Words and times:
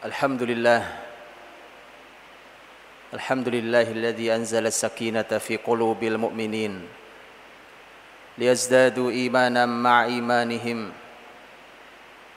الحمد 0.00 0.42
لله. 0.48 0.82
الحمد 3.12 3.48
لله 3.52 3.86
الذي 3.92 4.32
أنزل 4.32 4.64
السكينة 4.66 5.28
في 5.36 5.60
قلوب 5.60 6.00
المؤمنين 6.00 6.88
ليزدادوا 8.40 9.10
إيمانا 9.10 9.66
مع 9.68 10.04
إيمانهم. 10.04 10.92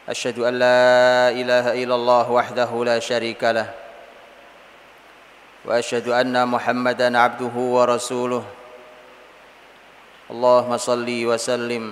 أشهد 0.10 0.44
أن 0.44 0.54
لا 0.60 1.32
إله 1.32 1.66
إلا 1.84 1.96
الله 1.96 2.26
وحده 2.32 2.72
لا 2.84 3.00
شريك 3.00 3.40
له. 3.40 3.72
وأشهد 5.64 6.12
أن 6.12 6.36
محمدا 6.36 7.08
عبده 7.16 7.56
ورسوله. 7.56 8.44
اللهم 10.32 10.72
صل 10.78 11.08
وسلم 11.08 11.84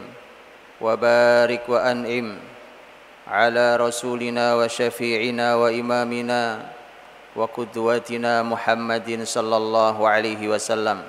وبارك 0.84 1.64
وأنعم. 1.64 2.51
على 3.28 3.78
رسولنا 3.78 4.56
وشفيعنا 4.56 5.56
وإمامنا 5.56 6.44
وقدوتنا 7.36 8.34
محمد 8.44 9.10
صلى 9.24 9.58
الله 9.58 9.96
عليه 10.10 10.42
وسلم 10.48 11.00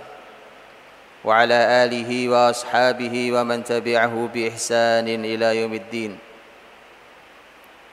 وعلى 1.25 1.59
آله 1.84 2.11
وأصحابه 2.29 3.15
ومن 3.33 3.65
تبعه 3.65 4.15
بإحسان 4.34 5.06
إلى 5.09 5.48
يوم 5.61 5.75
الدين. 5.75 6.12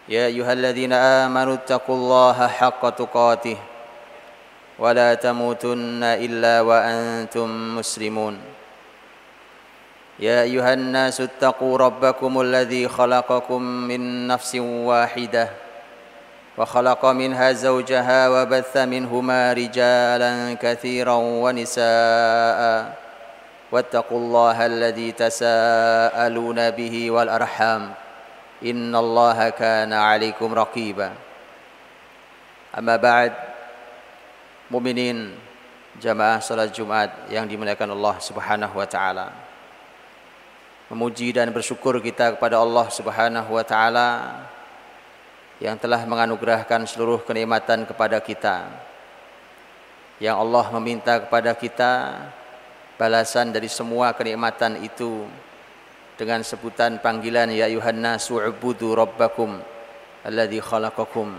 يا 0.09 0.25
أيها 0.25 0.53
الذين 0.53 0.93
آمنوا 0.93 1.53
اتقوا 1.53 1.95
الله 1.95 2.47
حق 2.47 2.83
تقاته 2.89 3.57
ولا 4.79 5.13
تموتن 5.13 6.03
إلا 6.03 6.61
وأنتم 6.61 7.77
مسلمون. 7.77 8.35
يا 10.19 10.43
أيها 10.43 10.73
الناس 10.73 11.21
اتقوا 11.21 11.77
ربكم 11.77 12.41
الذي 12.41 12.88
خلقكم 12.88 13.61
من 13.63 14.27
نفس 14.27 14.55
واحدة 14.59 15.49
وخلق 16.57 17.05
منها 17.05 17.52
زوجها 17.52 18.19
وبث 18.29 18.77
منهما 18.77 19.53
رجالا 19.53 20.31
كثيرا 20.59 21.16
ونساء 21.16 22.59
واتقوا 23.71 24.19
الله 24.19 24.57
الذي 24.66 25.11
تساءلون 25.11 26.59
به 26.72 26.95
والأرحام 27.11 27.94
إن 28.66 28.95
الله 28.95 29.49
كان 29.49 29.94
عليكم 29.94 30.49
رقيبا. 30.53 31.09
أما 32.77 32.95
بعد 32.95 33.33
مؤمنين 34.72 35.47
jamaah 35.99 36.39
salat 36.39 36.72
Jumat 36.72 37.11
yang 37.27 37.44
dimuliakan 37.44 37.91
Allah 37.91 38.16
Subhanahu 38.23 38.79
wa 38.79 38.88
taala. 38.88 39.48
Memuji 40.89 41.29
dan 41.29 41.53
bersyukur 41.53 42.01
kita 42.01 42.33
kepada 42.35 42.57
Allah 42.57 42.89
Subhanahu 42.89 43.53
wa 43.53 43.61
taala 43.61 44.09
yang 45.61 45.77
telah 45.77 46.01
menganugerahkan 46.09 46.89
seluruh 46.89 47.21
kenikmatan 47.21 47.85
kepada 47.85 48.17
kita. 48.17 48.65
Yang 50.17 50.35
Allah 50.35 50.65
meminta 50.81 51.13
kepada 51.21 51.53
kita 51.53 52.25
balasan 52.97 53.53
dari 53.53 53.69
semua 53.69 54.11
kenikmatan 54.17 54.81
itu 54.81 55.29
dengan 56.19 56.43
sebutan 56.43 56.99
panggilan 56.99 57.47
ya 57.53 57.69
ayuhan 57.69 57.95
nasu 57.95 58.41
ubudu 58.41 58.97
rabbakum 58.97 59.61
alladzi 60.25 60.59
khalaqakum. 60.59 61.37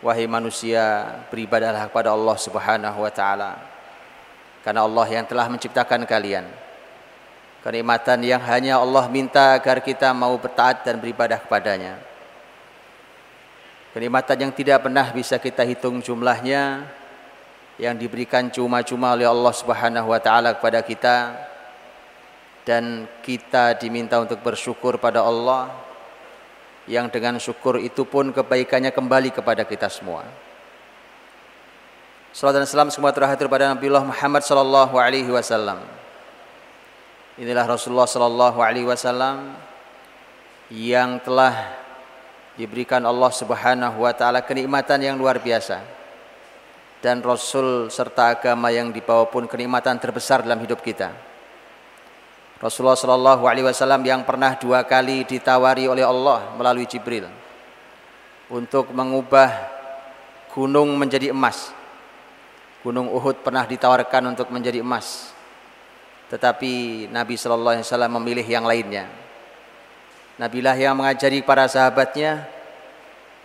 Wahai 0.00 0.24
manusia 0.24 1.04
beribadahlah 1.28 1.92
kepada 1.92 2.16
Allah 2.16 2.36
Subhanahu 2.40 2.98
wa 3.04 3.12
taala. 3.12 3.60
Karena 4.64 4.88
Allah 4.88 5.06
yang 5.12 5.28
telah 5.28 5.52
menciptakan 5.52 6.08
kalian 6.08 6.69
Kenikmatan 7.60 8.24
yang 8.24 8.40
hanya 8.40 8.80
Allah 8.80 9.04
minta 9.12 9.52
agar 9.52 9.84
kita 9.84 10.16
mau 10.16 10.32
bertaat 10.40 10.80
dan 10.80 10.96
beribadah 10.96 11.36
kepadanya. 11.36 12.00
Kenikmatan 13.92 14.48
yang 14.48 14.52
tidak 14.56 14.88
pernah 14.88 15.04
bisa 15.12 15.36
kita 15.36 15.60
hitung 15.68 16.00
jumlahnya 16.00 16.88
yang 17.76 18.00
diberikan 18.00 18.48
cuma-cuma 18.48 19.12
oleh 19.12 19.28
Allah 19.28 19.52
Subhanahu 19.52 20.08
wa 20.08 20.20
taala 20.20 20.56
kepada 20.56 20.80
kita 20.80 21.36
dan 22.64 23.04
kita 23.20 23.76
diminta 23.76 24.16
untuk 24.16 24.40
bersyukur 24.40 24.96
pada 24.96 25.20
Allah 25.20 25.68
yang 26.88 27.12
dengan 27.12 27.36
syukur 27.36 27.76
itu 27.76 28.08
pun 28.08 28.32
kebaikannya 28.32 28.88
kembali 28.88 29.36
kepada 29.36 29.68
kita 29.68 29.92
semua. 29.92 30.24
Salam 32.32 32.56
dan 32.56 32.64
salam 32.64 32.88
semua 32.88 33.12
terakhir 33.12 33.44
pada 33.52 33.68
Nabi 33.68 33.90
Muhammad 33.90 34.40
sallallahu 34.46 34.96
alaihi 34.96 35.28
wasallam 35.28 35.99
Inilah 37.40 37.64
Rasulullah 37.64 38.04
sallallahu 38.04 38.60
alaihi 38.60 38.84
wasallam 38.84 39.56
yang 40.68 41.16
telah 41.24 41.72
diberikan 42.52 43.00
Allah 43.00 43.32
Subhanahu 43.32 44.04
wa 44.04 44.12
taala 44.12 44.44
kenikmatan 44.44 45.00
yang 45.00 45.16
luar 45.16 45.40
biasa. 45.40 45.80
Dan 47.00 47.24
Rasul 47.24 47.88
serta 47.88 48.36
agama 48.36 48.68
yang 48.68 48.92
dibawa 48.92 49.24
pun 49.24 49.48
kenikmatan 49.48 49.96
terbesar 49.96 50.44
dalam 50.44 50.60
hidup 50.60 50.84
kita. 50.84 51.16
Rasulullah 52.60 53.00
sallallahu 53.00 53.48
alaihi 53.48 53.64
wasallam 53.64 54.04
yang 54.04 54.20
pernah 54.20 54.60
dua 54.60 54.84
kali 54.84 55.24
ditawari 55.24 55.88
oleh 55.88 56.04
Allah 56.04 56.52
melalui 56.60 56.84
Jibril 56.84 57.24
untuk 58.52 58.92
mengubah 58.92 59.48
gunung 60.52 60.92
menjadi 60.92 61.32
emas. 61.32 61.72
Gunung 62.84 63.08
Uhud 63.08 63.40
pernah 63.40 63.64
ditawarkan 63.64 64.36
untuk 64.36 64.52
menjadi 64.52 64.84
emas 64.84 65.29
tetapi 66.30 67.04
Nabi 67.10 67.34
Shallallahu 67.34 67.74
Alaihi 67.74 67.86
Wasallam 67.90 68.14
memilih 68.22 68.46
yang 68.46 68.62
lainnya. 68.62 69.10
Nabilah 70.38 70.78
yang 70.78 70.94
mengajari 70.94 71.42
para 71.42 71.66
sahabatnya 71.66 72.46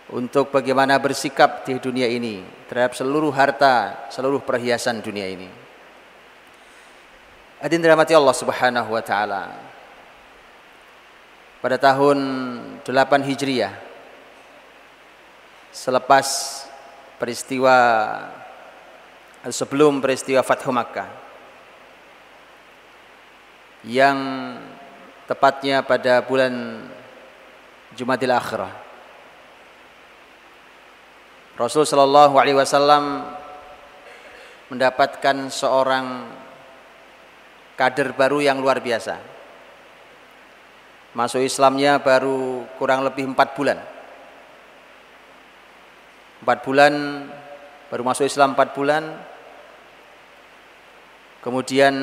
untuk 0.06 0.54
bagaimana 0.54 0.94
bersikap 1.02 1.66
di 1.66 1.76
dunia 1.82 2.06
ini 2.06 2.46
terhadap 2.70 2.94
seluruh 2.94 3.34
harta, 3.34 4.06
seluruh 4.14 4.38
perhiasan 4.38 5.02
dunia 5.02 5.26
ini. 5.26 5.50
Adin 7.58 7.82
dirahmati 7.82 8.14
Allah 8.14 8.36
Subhanahu 8.38 8.94
wa 8.94 9.02
taala. 9.02 9.50
Pada 11.58 11.82
tahun 11.82 12.18
8 12.86 13.26
Hijriah 13.26 13.74
selepas 15.74 16.26
peristiwa 17.18 17.74
sebelum 19.50 19.98
peristiwa 19.98 20.46
Fathu 20.46 20.70
Makkah 20.70 21.25
yang 23.86 24.18
tepatnya 25.30 25.86
pada 25.86 26.18
bulan 26.26 26.82
Jumadil 27.94 28.34
Akhirah. 28.34 28.74
Rasul 31.56 31.88
Shallallahu 31.88 32.36
Alaihi 32.36 32.58
Wasallam 32.58 33.24
mendapatkan 34.68 35.48
seorang 35.48 36.28
kader 37.78 38.12
baru 38.12 38.42
yang 38.42 38.58
luar 38.58 38.82
biasa. 38.82 39.16
Masuk 41.16 41.40
Islamnya 41.40 41.96
baru 42.02 42.68
kurang 42.76 43.06
lebih 43.06 43.32
empat 43.32 43.56
bulan. 43.56 43.80
Empat 46.44 46.58
bulan 46.60 46.92
baru 47.88 48.02
masuk 48.04 48.28
Islam 48.28 48.52
empat 48.52 48.76
bulan. 48.76 49.16
Kemudian 51.40 51.94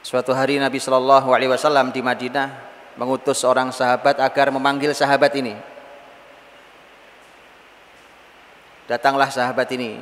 Suatu 0.00 0.32
hari 0.32 0.56
Nabi 0.56 0.80
Shallallahu 0.80 1.28
Alaihi 1.28 1.52
Wasallam 1.52 1.92
di 1.92 2.00
Madinah 2.00 2.48
mengutus 2.96 3.44
seorang 3.44 3.68
sahabat 3.68 4.16
agar 4.16 4.48
memanggil 4.48 4.96
sahabat 4.96 5.32
ini. 5.36 5.52
Datanglah 8.88 9.30
sahabat 9.30 9.70
ini 9.76 10.00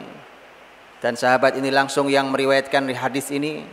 dan 1.02 1.18
sahabat 1.18 1.58
ini 1.58 1.68
langsung 1.68 2.08
yang 2.08 2.30
meriwayatkan 2.32 2.88
hadis 2.96 3.28
ini 3.34 3.66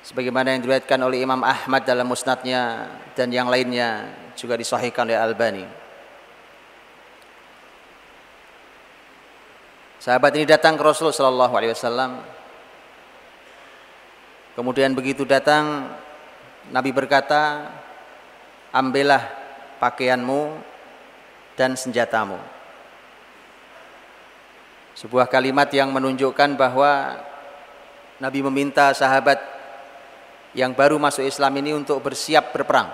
sebagaimana 0.00 0.56
yang 0.56 0.64
diriwayatkan 0.64 0.98
oleh 1.02 1.20
Imam 1.20 1.42
Ahmad 1.42 1.84
dalam 1.84 2.08
musnadnya 2.08 2.88
dan 3.12 3.28
yang 3.28 3.50
lainnya 3.50 4.08
juga 4.38 4.54
disahihkan 4.56 5.10
oleh 5.10 5.18
Albani. 5.18 5.66
Sahabat 10.00 10.38
ini 10.38 10.46
datang 10.46 10.78
ke 10.78 10.82
Rasulullah 10.86 11.18
Shallallahu 11.18 11.54
Alaihi 11.58 11.74
Wasallam 11.74 12.22
Kemudian 14.56 14.96
begitu 14.96 15.28
datang 15.28 15.92
Nabi 16.72 16.88
berkata, 16.88 17.68
"Ambillah 18.72 19.20
pakaianmu 19.76 20.56
dan 21.60 21.76
senjatamu." 21.76 22.40
Sebuah 24.96 25.28
kalimat 25.28 25.68
yang 25.76 25.92
menunjukkan 25.92 26.56
bahwa 26.56 27.20
Nabi 28.16 28.40
meminta 28.48 28.96
sahabat 28.96 29.36
yang 30.56 30.72
baru 30.72 30.96
masuk 30.96 31.28
Islam 31.28 31.52
ini 31.60 31.76
untuk 31.76 32.00
bersiap 32.00 32.56
berperang. 32.56 32.88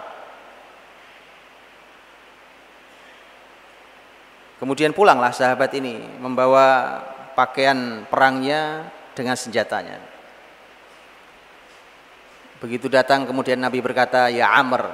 Kemudian 4.59 4.91
pulanglah 4.91 5.31
sahabat 5.31 5.71
ini 5.79 6.03
membawa 6.19 6.99
pakaian 7.39 8.03
perangnya 8.11 8.91
dengan 9.15 9.39
senjatanya. 9.39 10.12
Begitu 12.63 12.87
datang 12.87 13.27
kemudian 13.27 13.59
Nabi 13.59 13.83
berkata, 13.83 14.31
"Ya 14.31 14.47
Amr, 14.55 14.87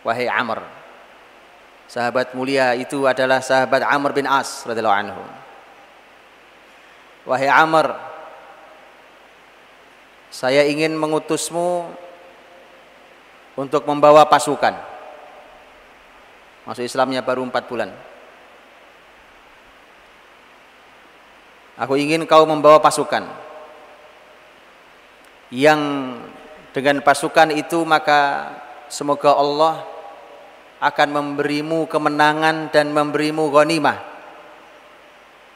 wahai 0.00 0.24
Amr." 0.24 0.64
Sahabat 1.84 2.32
mulia 2.32 2.72
itu 2.72 3.04
adalah 3.04 3.44
sahabat 3.44 3.84
Amr 3.84 4.16
bin 4.16 4.24
As 4.24 4.64
radhiyallahu 4.64 5.00
anhu. 5.04 5.22
Wahai 7.28 7.52
Amr, 7.52 7.92
saya 10.32 10.64
ingin 10.64 10.96
mengutusmu 10.96 11.92
untuk 13.54 13.84
membawa 13.84 14.24
pasukan. 14.24 14.74
Masuk 16.64 16.88
Islamnya 16.88 17.20
baru 17.22 17.44
empat 17.44 17.68
bulan. 17.68 17.92
Aku 21.76 22.00
ingin 22.00 22.24
kau 22.24 22.48
membawa 22.48 22.80
pasukan 22.80 23.28
yang 25.54 25.78
dengan 26.76 27.00
pasukan 27.00 27.56
itu 27.56 27.88
maka 27.88 28.52
semoga 28.92 29.32
Allah 29.32 29.80
akan 30.76 31.08
memberimu 31.08 31.88
kemenangan 31.88 32.68
dan 32.68 32.92
memberimu 32.92 33.48
ghanimah. 33.48 33.96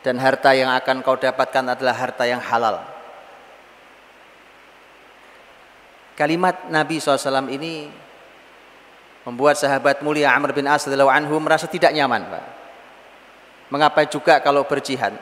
Dan 0.01 0.17
harta 0.17 0.57
yang 0.57 0.73
akan 0.73 1.05
kau 1.05 1.21
dapatkan 1.21 1.77
adalah 1.77 1.93
harta 1.93 2.25
yang 2.25 2.41
halal. 2.41 2.81
Kalimat 6.17 6.73
Nabi 6.73 6.97
SAW 6.97 7.53
ini 7.53 7.93
membuat 9.29 9.61
sahabat 9.61 10.01
mulia 10.01 10.33
Amr 10.33 10.57
bin 10.57 10.65
As 10.65 10.89
anhu 10.89 11.37
merasa 11.37 11.69
tidak 11.69 11.93
nyaman 11.93 12.33
Pak. 12.33 12.45
mengapa 13.69 14.09
juga 14.09 14.41
kalau 14.41 14.65
berjihad? 14.65 15.13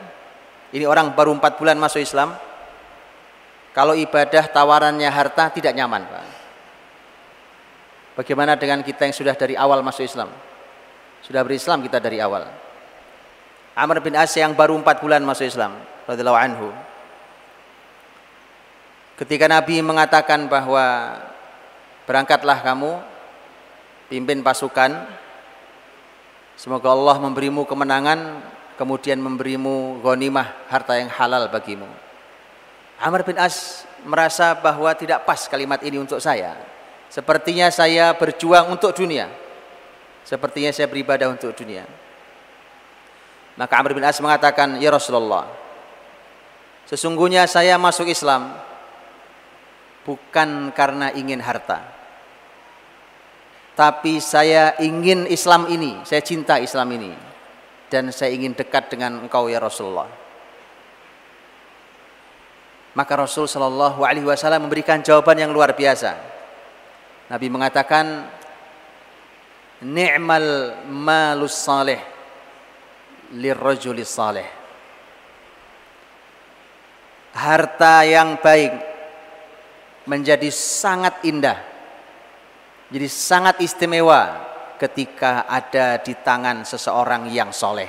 Ini 0.71 0.87
orang 0.87 1.11
baru 1.11 1.35
empat 1.35 1.59
bulan 1.59 1.75
masuk 1.75 1.99
Islam 1.99 2.39
kalau 3.73 3.93
ibadah 3.93 4.49
tawarannya 4.49 5.07
harta 5.07 5.53
tidak 5.53 5.73
nyaman 5.77 6.03
Pak 6.09 6.39
Bagaimana 8.19 8.59
dengan 8.59 8.83
kita 8.83 9.07
yang 9.07 9.15
sudah 9.15 9.31
dari 9.31 9.55
awal 9.55 9.79
masuk 9.79 10.03
Islam? 10.03 10.27
Sudah 11.23 11.39
berislam 11.39 11.79
kita 11.79 12.03
dari 12.03 12.19
awal. 12.19 12.51
Amr 13.79 14.03
bin 14.03 14.11
As 14.19 14.35
yang 14.35 14.51
baru 14.51 14.75
empat 14.75 14.99
bulan 14.99 15.23
masuk 15.23 15.47
Islam, 15.47 15.79
radhiyallahu 16.03 16.35
anhu. 16.35 16.67
Ketika 19.15 19.47
Nabi 19.47 19.79
mengatakan 19.79 20.51
bahwa 20.51 21.15
berangkatlah 22.03 22.59
kamu, 22.59 22.99
pimpin 24.11 24.43
pasukan, 24.43 24.99
semoga 26.59 26.91
Allah 26.91 27.23
memberimu 27.23 27.63
kemenangan, 27.63 28.43
kemudian 28.75 29.23
memberimu 29.23 30.03
ghanimah 30.03 30.67
harta 30.67 30.99
yang 30.99 31.07
halal 31.07 31.47
bagimu. 31.47 31.87
Amr 32.99 33.23
bin 33.23 33.39
As 33.39 33.87
merasa 34.03 34.51
bahwa 34.59 34.91
tidak 34.91 35.23
pas 35.23 35.47
kalimat 35.47 35.79
ini 35.83 35.95
untuk 35.99 36.19
saya. 36.19 36.55
Sepertinya 37.07 37.71
saya 37.71 38.11
berjuang 38.11 38.75
untuk 38.75 38.91
dunia. 38.91 39.31
Sepertinya 40.27 40.69
saya 40.75 40.91
beribadah 40.91 41.31
untuk 41.31 41.55
dunia. 41.55 41.87
Maka 43.55 43.73
Amr 43.79 43.95
bin 43.95 44.03
As 44.03 44.19
mengatakan, 44.19 44.83
"Ya 44.83 44.91
Rasulullah, 44.91 45.47
sesungguhnya 46.91 47.47
saya 47.47 47.79
masuk 47.79 48.07
Islam 48.11 48.51
bukan 50.03 50.75
karena 50.75 51.15
ingin 51.15 51.39
harta. 51.39 51.79
Tapi 53.79 54.19
saya 54.19 54.75
ingin 54.83 55.23
Islam 55.31 55.71
ini, 55.71 56.03
saya 56.03 56.19
cinta 56.19 56.59
Islam 56.59 56.91
ini 56.99 57.15
dan 57.87 58.11
saya 58.11 58.35
ingin 58.35 58.51
dekat 58.51 58.91
dengan 58.91 59.23
engkau 59.23 59.47
ya 59.47 59.63
Rasulullah." 59.63 60.18
Maka 62.97 63.13
Rasul 63.13 63.45
Shallallahu 63.45 64.01
Alaihi 64.01 64.25
Wasallam 64.25 64.65
memberikan 64.65 64.99
jawaban 65.03 65.37
yang 65.37 65.53
luar 65.53 65.77
biasa. 65.77 66.17
Nabi 67.29 67.47
mengatakan 67.53 68.25
ni'mal 69.85 70.75
malus 70.91 71.55
salih 71.55 71.99
lirrajuli 73.31 74.03
salih 74.03 74.47
harta 77.31 78.03
yang 78.03 78.41
baik 78.41 78.73
menjadi 80.09 80.49
sangat 80.49 81.21
indah 81.23 81.59
jadi 82.89 83.05
sangat 83.05 83.61
istimewa 83.61 84.49
ketika 84.81 85.45
ada 85.45 86.01
di 86.01 86.17
tangan 86.17 86.65
seseorang 86.65 87.29
yang 87.29 87.53
soleh 87.53 87.87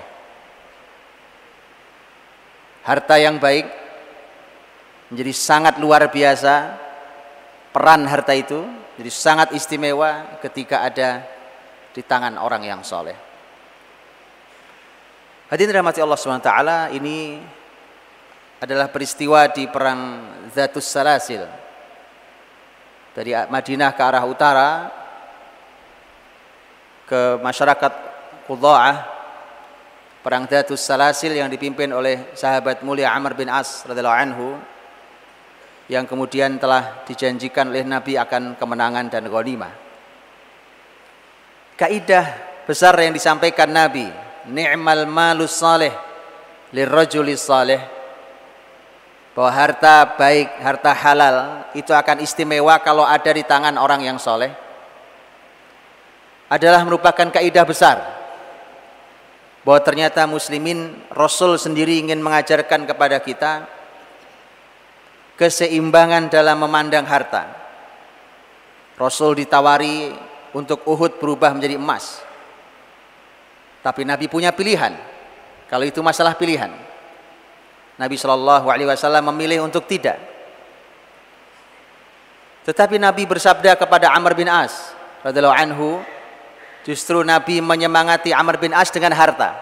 harta 2.84 3.16
yang 3.16 3.40
baik 3.40 3.66
menjadi 5.10 5.32
sangat 5.34 5.82
luar 5.82 6.06
biasa 6.08 6.78
peran 7.74 8.06
harta 8.06 8.34
itu 8.34 8.62
jadi 8.94 9.10
sangat 9.10 9.48
istimewa 9.52 10.38
ketika 10.38 10.86
ada 10.86 11.26
di 11.90 12.02
tangan 12.06 12.38
orang 12.38 12.62
yang 12.62 12.80
soleh. 12.86 13.16
Hadirin 15.50 15.82
rahmati 15.82 15.98
Allah 15.98 16.14
SWT 16.14 16.52
ini 16.94 17.42
adalah 18.62 18.86
peristiwa 18.86 19.50
di 19.50 19.66
perang 19.66 20.30
Zatus 20.54 20.86
Salasil. 20.86 21.42
Dari 23.10 23.34
Madinah 23.34 23.90
ke 23.90 24.02
arah 24.06 24.22
utara 24.22 24.70
ke 27.10 27.42
masyarakat 27.42 27.92
Qudha'ah 28.46 28.96
perang 30.22 30.46
Zatus 30.46 30.78
Salasil 30.78 31.34
yang 31.34 31.50
dipimpin 31.50 31.90
oleh 31.90 32.30
sahabat 32.38 32.86
mulia 32.86 33.10
Amr 33.10 33.34
bin 33.34 33.50
As 33.50 33.82
radhiyallahu 33.82 34.20
anhu 34.22 34.46
yang 35.90 36.06
kemudian 36.06 36.54
telah 36.62 37.02
dijanjikan 37.02 37.66
oleh 37.74 37.82
Nabi 37.82 38.14
akan 38.14 38.54
kemenangan 38.54 39.10
dan 39.10 39.26
ghanimah. 39.26 39.74
Kaidah 41.74 42.26
besar 42.62 42.94
yang 43.02 43.10
disampaikan 43.10 43.66
Nabi, 43.66 44.06
ni'mal 44.46 45.10
malus 45.10 45.58
salih 45.58 45.90
lirrajuli 46.70 47.34
salih 47.34 47.82
bahwa 49.34 49.50
harta 49.50 50.14
baik, 50.14 50.62
harta 50.62 50.94
halal 50.94 51.66
itu 51.74 51.90
akan 51.90 52.22
istimewa 52.22 52.78
kalau 52.78 53.02
ada 53.02 53.34
di 53.34 53.42
tangan 53.42 53.74
orang 53.74 54.06
yang 54.06 54.22
soleh 54.22 54.54
adalah 56.46 56.86
merupakan 56.86 57.34
kaidah 57.34 57.66
besar 57.66 57.98
bahwa 59.66 59.80
ternyata 59.82 60.22
muslimin 60.30 61.02
Rasul 61.10 61.58
sendiri 61.58 61.98
ingin 61.98 62.22
mengajarkan 62.22 62.86
kepada 62.86 63.18
kita 63.18 63.79
keseimbangan 65.40 66.28
dalam 66.28 66.60
memandang 66.60 67.08
harta. 67.08 67.48
Rasul 69.00 69.40
ditawari 69.40 70.12
untuk 70.52 70.84
Uhud 70.84 71.16
berubah 71.16 71.56
menjadi 71.56 71.80
emas. 71.80 72.20
Tapi 73.80 74.04
Nabi 74.04 74.28
punya 74.28 74.52
pilihan. 74.52 74.92
Kalau 75.72 75.88
itu 75.88 76.04
masalah 76.04 76.36
pilihan. 76.36 76.68
Nabi 77.96 78.20
Shallallahu 78.20 78.68
Alaihi 78.68 78.84
Wasallam 78.92 79.32
memilih 79.32 79.64
untuk 79.64 79.88
tidak. 79.88 80.20
Tetapi 82.68 83.00
Nabi 83.00 83.24
bersabda 83.24 83.80
kepada 83.80 84.12
Amr 84.12 84.36
bin 84.36 84.52
As 84.52 84.92
radhiallahu 85.24 85.56
anhu, 85.56 86.04
justru 86.84 87.24
Nabi 87.24 87.64
menyemangati 87.64 88.36
Amr 88.36 88.60
bin 88.60 88.76
As 88.76 88.92
dengan 88.92 89.16
harta. 89.16 89.56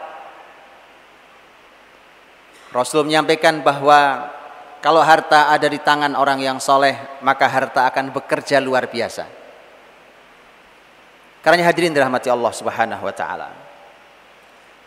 Rasul 2.74 3.06
menyampaikan 3.06 3.62
bahwa 3.62 4.34
kalau 4.78 5.02
harta 5.02 5.50
ada 5.50 5.66
di 5.66 5.82
tangan 5.82 6.14
orang 6.14 6.38
yang 6.38 6.62
soleh, 6.62 7.18
maka 7.26 7.50
harta 7.50 7.90
akan 7.90 8.14
bekerja 8.14 8.62
luar 8.62 8.86
biasa. 8.86 9.26
Karena 11.42 11.66
hadirin 11.66 11.90
dirahmati 11.90 12.30
Allah 12.30 12.52
Subhanahu 12.54 13.02
wa 13.02 13.14
taala. 13.14 13.50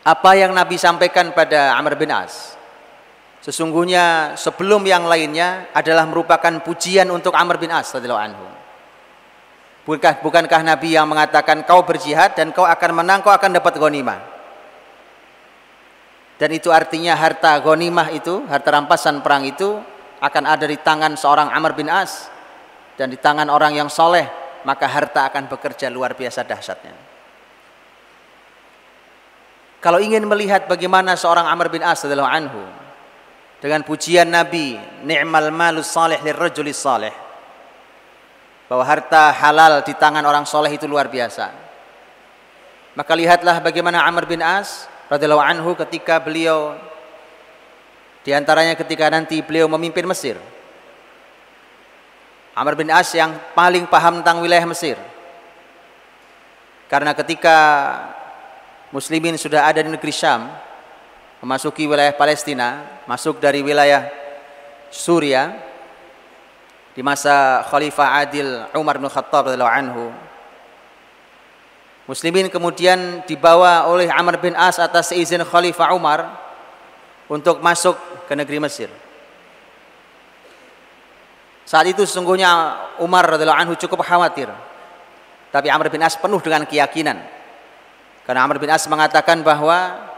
Apa 0.02 0.32
yang 0.40 0.56
Nabi 0.56 0.80
sampaikan 0.80 1.36
pada 1.36 1.76
Amr 1.76 2.00
bin 2.00 2.08
As? 2.08 2.56
Sesungguhnya 3.44 4.38
sebelum 4.40 4.86
yang 4.86 5.10
lainnya 5.10 5.68
adalah 5.76 6.08
merupakan 6.08 6.62
pujian 6.64 7.10
untuk 7.12 7.36
Amr 7.36 7.60
bin 7.60 7.74
As 7.74 7.92
anhu. 7.92 8.48
Bukankah, 9.82 10.22
bukankah 10.22 10.62
Nabi 10.62 10.94
yang 10.94 11.10
mengatakan 11.10 11.66
kau 11.66 11.82
berjihad 11.84 12.38
dan 12.38 12.54
kau 12.54 12.64
akan 12.64 13.02
menang, 13.02 13.20
kau 13.26 13.34
akan 13.34 13.58
dapat 13.58 13.76
ghanimah? 13.76 14.31
Dan 16.42 16.50
itu 16.58 16.74
artinya 16.74 17.14
harta 17.14 17.62
ghanimah 17.62 18.10
itu, 18.18 18.42
harta 18.50 18.74
rampasan 18.74 19.22
perang 19.22 19.46
itu 19.46 19.78
akan 20.18 20.44
ada 20.50 20.66
di 20.66 20.74
tangan 20.82 21.14
seorang 21.14 21.54
Amr 21.54 21.78
bin 21.78 21.86
As 21.86 22.34
dan 22.98 23.14
di 23.14 23.18
tangan 23.22 23.46
orang 23.46 23.78
yang 23.78 23.94
soleh, 23.94 24.26
maka 24.66 24.90
harta 24.90 25.30
akan 25.30 25.46
bekerja 25.46 25.94
luar 25.94 26.18
biasa 26.18 26.42
dahsyatnya. 26.42 26.98
Kalau 29.86 30.02
ingin 30.02 30.26
melihat 30.26 30.66
bagaimana 30.66 31.14
seorang 31.14 31.46
Amr 31.46 31.70
bin 31.70 31.86
As 31.86 32.02
adalah 32.10 32.34
anhu 32.34 32.66
dengan 33.62 33.86
pujian 33.86 34.26
Nabi, 34.26 34.82
ni'mal 35.06 35.54
malus 35.54 35.94
salih 35.94 36.18
lirrajulis 36.26 36.74
salih. 36.74 37.14
Bahwa 38.66 38.82
harta 38.82 39.30
halal 39.30 39.86
di 39.86 39.94
tangan 39.94 40.26
orang 40.26 40.50
soleh 40.50 40.74
itu 40.74 40.90
luar 40.90 41.06
biasa. 41.06 41.54
Maka 42.98 43.14
lihatlah 43.14 43.62
bagaimana 43.62 44.02
Amr 44.10 44.26
bin 44.26 44.42
As 44.42 44.90
radhiyallahu 45.12 45.44
anhu 45.44 45.76
ketika 45.76 46.24
beliau 46.24 46.80
di 48.24 48.32
antaranya 48.32 48.80
ketika 48.80 49.12
nanti 49.12 49.44
beliau 49.44 49.68
memimpin 49.68 50.08
Mesir. 50.08 50.40
Amr 52.56 52.80
bin 52.80 52.88
As 52.88 53.12
yang 53.12 53.36
paling 53.52 53.90
paham 53.92 54.24
tentang 54.24 54.40
wilayah 54.40 54.64
Mesir. 54.64 54.96
Karena 56.88 57.16
ketika 57.16 57.58
muslimin 58.92 59.40
sudah 59.40 59.68
ada 59.68 59.80
di 59.84 59.90
negeri 59.90 60.12
Syam, 60.12 60.52
memasuki 61.40 61.88
wilayah 61.88 62.14
Palestina, 62.14 63.02
masuk 63.08 63.40
dari 63.40 63.64
wilayah 63.64 64.06
Suria 64.92 65.56
di 66.92 67.00
masa 67.00 67.64
Khalifah 67.72 68.28
Adil 68.28 68.68
Umar 68.76 69.00
bin 69.00 69.08
Khattab 69.08 69.48
radhiyallahu 69.48 69.76
anhu. 69.76 70.31
Muslimin 72.12 72.52
kemudian 72.52 73.24
dibawa 73.24 73.88
oleh 73.88 74.12
Amr 74.12 74.36
bin 74.36 74.52
As 74.52 74.84
atas 74.84 75.16
izin 75.16 75.48
Khalifah 75.48 75.96
Umar 75.96 76.28
untuk 77.32 77.64
masuk 77.64 77.96
ke 78.28 78.36
negeri 78.36 78.60
Mesir. 78.60 78.92
Saat 81.64 81.88
itu 81.88 82.04
sesungguhnya 82.04 82.52
Umar 83.00 83.24
radhiyallahu 83.32 83.64
anhu 83.64 83.80
cukup 83.80 84.04
khawatir. 84.04 84.52
Tapi 85.56 85.72
Amr 85.72 85.88
bin 85.88 86.04
As 86.04 86.20
penuh 86.20 86.44
dengan 86.44 86.68
keyakinan. 86.68 87.16
Karena 88.28 88.44
Amr 88.44 88.60
bin 88.60 88.68
As 88.68 88.84
mengatakan 88.92 89.40
bahwa 89.40 90.12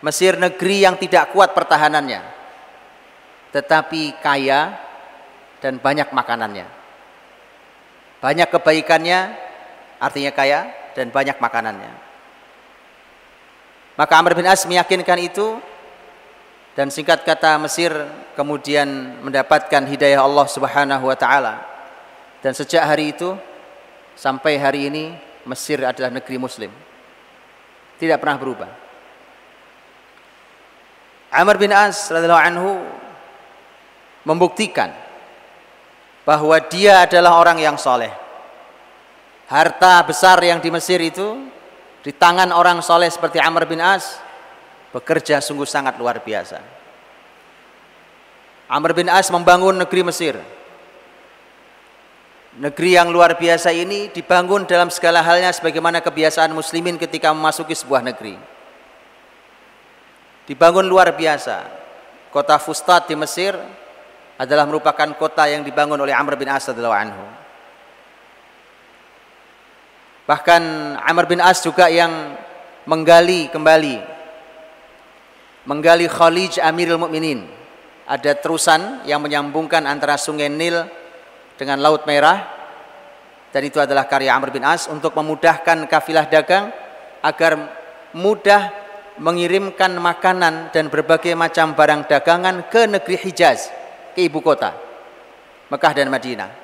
Mesir 0.00 0.40
negeri 0.40 0.80
yang 0.80 0.96
tidak 0.96 1.28
kuat 1.36 1.52
pertahanannya. 1.52 2.24
Tetapi 3.52 4.16
kaya 4.24 4.80
dan 5.60 5.76
banyak 5.76 6.08
makanannya. 6.08 6.64
Banyak 8.24 8.48
kebaikannya 8.48 9.36
artinya 10.00 10.32
kaya 10.32 10.81
dan 10.92 11.12
banyak 11.12 11.36
makanannya. 11.36 11.92
Maka 13.96 14.12
Amr 14.16 14.32
bin 14.32 14.48
As 14.48 14.64
meyakinkan 14.64 15.20
itu 15.20 15.60
dan 16.72 16.88
singkat 16.88 17.28
kata 17.28 17.60
Mesir 17.60 17.92
kemudian 18.32 18.88
mendapatkan 19.20 19.84
hidayah 19.84 20.24
Allah 20.24 20.46
Subhanahu 20.48 21.04
wa 21.04 21.16
taala. 21.16 21.60
Dan 22.40 22.56
sejak 22.56 22.82
hari 22.82 23.12
itu 23.12 23.36
sampai 24.16 24.56
hari 24.56 24.88
ini 24.88 25.12
Mesir 25.44 25.82
adalah 25.84 26.08
negeri 26.08 26.40
muslim. 26.40 26.72
Tidak 28.00 28.16
pernah 28.16 28.40
berubah. 28.40 28.70
Amr 31.32 31.56
bin 31.60 31.72
As 31.72 32.08
radhiyallahu 32.08 32.46
anhu 32.48 32.70
membuktikan 34.24 34.92
bahwa 36.22 36.54
dia 36.70 37.04
adalah 37.04 37.36
orang 37.36 37.58
yang 37.58 37.76
soleh. 37.76 38.21
Harta 39.52 40.00
besar 40.00 40.40
yang 40.40 40.64
di 40.64 40.72
Mesir 40.72 40.96
itu 41.04 41.44
di 42.00 42.08
tangan 42.08 42.56
orang 42.56 42.80
soleh 42.80 43.12
seperti 43.12 43.36
Amr 43.36 43.68
bin 43.68 43.84
As 43.84 44.16
bekerja 44.96 45.44
sungguh 45.44 45.68
sangat 45.68 46.00
luar 46.00 46.24
biasa. 46.24 46.56
Amr 48.72 48.96
bin 48.96 49.12
As 49.12 49.28
membangun 49.28 49.76
negeri 49.76 50.08
Mesir. 50.08 50.40
Negeri 52.56 52.96
yang 52.96 53.12
luar 53.12 53.36
biasa 53.36 53.76
ini 53.76 54.08
dibangun 54.08 54.64
dalam 54.64 54.88
segala 54.88 55.20
halnya 55.20 55.52
sebagaimana 55.52 56.00
kebiasaan 56.00 56.56
muslimin 56.56 56.96
ketika 56.96 57.28
memasuki 57.36 57.76
sebuah 57.76 58.00
negeri. 58.00 58.40
Dibangun 60.48 60.88
luar 60.88 61.12
biasa. 61.12 61.68
Kota 62.32 62.56
Fustat 62.56 63.04
di 63.04 63.20
Mesir 63.20 63.52
adalah 64.40 64.64
merupakan 64.64 65.12
kota 65.12 65.44
yang 65.44 65.60
dibangun 65.60 66.00
oleh 66.00 66.16
Amr 66.16 66.40
bin 66.40 66.48
As 66.48 66.64
radhiyallahu 66.64 66.96
anhu. 66.96 67.41
Bahkan 70.32 70.96
Amr 70.96 71.28
bin 71.28 71.44
As 71.44 71.60
juga 71.60 71.92
yang 71.92 72.32
menggali 72.88 73.52
kembali 73.52 74.00
menggali 75.68 76.08
Khalij 76.08 76.56
Amirul 76.56 76.96
Mukminin. 76.96 77.44
Ada 78.08 78.40
terusan 78.40 79.04
yang 79.04 79.20
menyambungkan 79.20 79.84
antara 79.84 80.16
Sungai 80.16 80.48
Nil 80.48 80.88
dengan 81.60 81.84
Laut 81.84 82.08
Merah. 82.08 82.48
Dan 83.52 83.68
itu 83.68 83.76
adalah 83.76 84.08
karya 84.08 84.32
Amr 84.32 84.48
bin 84.48 84.64
As 84.64 84.88
untuk 84.88 85.12
memudahkan 85.12 85.84
kafilah 85.84 86.24
dagang 86.24 86.72
agar 87.20 87.52
mudah 88.16 88.72
mengirimkan 89.20 89.92
makanan 90.00 90.72
dan 90.72 90.88
berbagai 90.88 91.36
macam 91.36 91.76
barang 91.76 92.08
dagangan 92.08 92.72
ke 92.72 92.88
negeri 92.88 93.20
Hijaz, 93.20 93.68
ke 94.16 94.24
ibu 94.24 94.40
kota, 94.40 94.72
Mekah 95.68 95.92
dan 95.92 96.08
Madinah. 96.08 96.61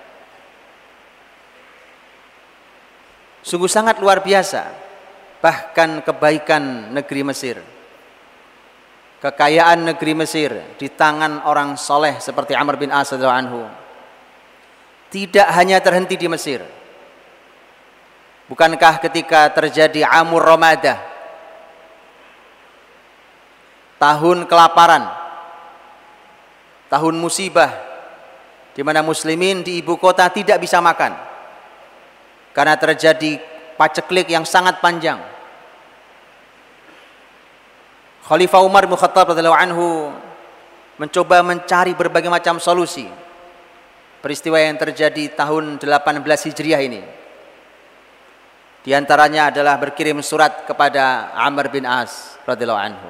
Sungguh 3.43 3.71
sangat 3.71 4.03
luar 4.03 4.21
biasa, 4.21 4.67
bahkan 5.39 6.03
kebaikan 6.03 6.93
negeri 6.95 7.23
Mesir. 7.23 7.57
Kekayaan 9.19 9.83
negeri 9.83 10.15
Mesir 10.15 10.51
di 10.79 10.87
tangan 10.95 11.43
orang 11.43 11.75
soleh 11.75 12.23
seperti 12.23 12.55
Amr 12.55 12.79
bin 12.79 12.95
As 12.95 13.11
anhu 13.11 13.67
tidak 15.11 15.49
hanya 15.59 15.83
terhenti 15.83 16.15
di 16.15 16.31
Mesir. 16.31 16.63
Bukankah 18.49 19.03
ketika 19.05 19.53
terjadi 19.53 20.09
Amur 20.09 20.41
Ramadah 20.41 20.97
tahun 24.01 24.47
kelaparan 24.47 25.05
tahun 26.89 27.15
musibah 27.19 27.75
di 28.73 28.81
mana 28.87 29.05
muslimin 29.05 29.67
di 29.67 29.83
ibu 29.83 29.99
kota 30.01 30.31
tidak 30.33 30.63
bisa 30.63 30.79
makan 30.81 31.28
karena 32.59 32.75
terjadi 32.75 33.39
paceklik 33.79 34.27
yang 34.27 34.43
sangat 34.43 34.83
panjang 34.83 35.23
Khalifah 38.27 38.61
Umar 38.67 38.85
bin 38.91 38.99
Khattab 38.99 39.31
radhiyallahu 39.31 39.57
anhu 39.57 40.11
mencoba 40.99 41.41
mencari 41.41 41.95
berbagai 41.95 42.29
macam 42.29 42.61
solusi 42.61 43.09
peristiwa 44.21 44.61
yang 44.61 44.77
terjadi 44.77 45.33
tahun 45.33 45.81
18 45.81 46.21
Hijriah 46.53 46.83
ini. 46.85 47.01
Di 48.85 48.93
antaranya 48.93 49.49
adalah 49.49 49.81
berkirim 49.81 50.21
surat 50.21 50.69
kepada 50.69 51.33
Amr 51.41 51.73
bin 51.73 51.89
As 51.89 52.37
radhiyallahu 52.45 52.85
anhu. 52.85 53.09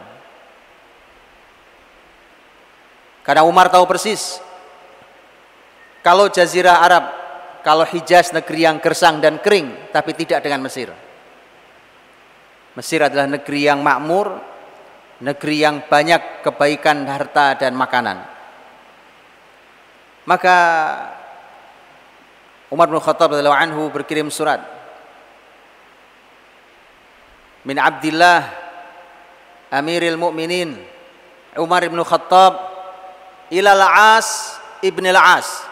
Karena 3.27 3.43
Umar 3.43 3.75
tahu 3.75 3.91
persis 3.91 4.39
kalau 6.07 6.31
jazirah 6.31 6.79
Arab, 6.79 7.05
kalau 7.69 7.85
Hijaz 7.85 8.33
negeri 8.33 8.65
yang 8.65 8.81
gersang 8.81 9.21
dan 9.21 9.45
kering 9.45 9.93
tapi 9.93 10.17
tidak 10.17 10.41
dengan 10.41 10.65
Mesir. 10.65 10.89
Mesir 12.73 13.05
adalah 13.05 13.29
negeri 13.29 13.69
yang 13.69 13.85
makmur, 13.85 14.41
negeri 15.21 15.69
yang 15.69 15.85
banyak 15.85 16.41
kebaikan 16.41 17.05
harta 17.05 17.61
dan 17.61 17.77
makanan. 17.77 18.25
Maka 20.25 20.57
Umar 22.73 22.89
bin 22.89 22.97
Khattab 23.05 23.37
anhu 23.37 23.93
berkirim 23.93 24.33
surat 24.33 24.65
min 27.69 27.77
Abdullah 27.77 28.49
Amiril 29.69 30.17
Mukminin 30.17 30.73
Umar 31.61 31.85
bin 31.85 32.01
Khattab 32.01 32.65
ila 33.53 33.71
Al-As 33.77 34.57
ibn 34.81 35.05
Al-As 35.05 35.69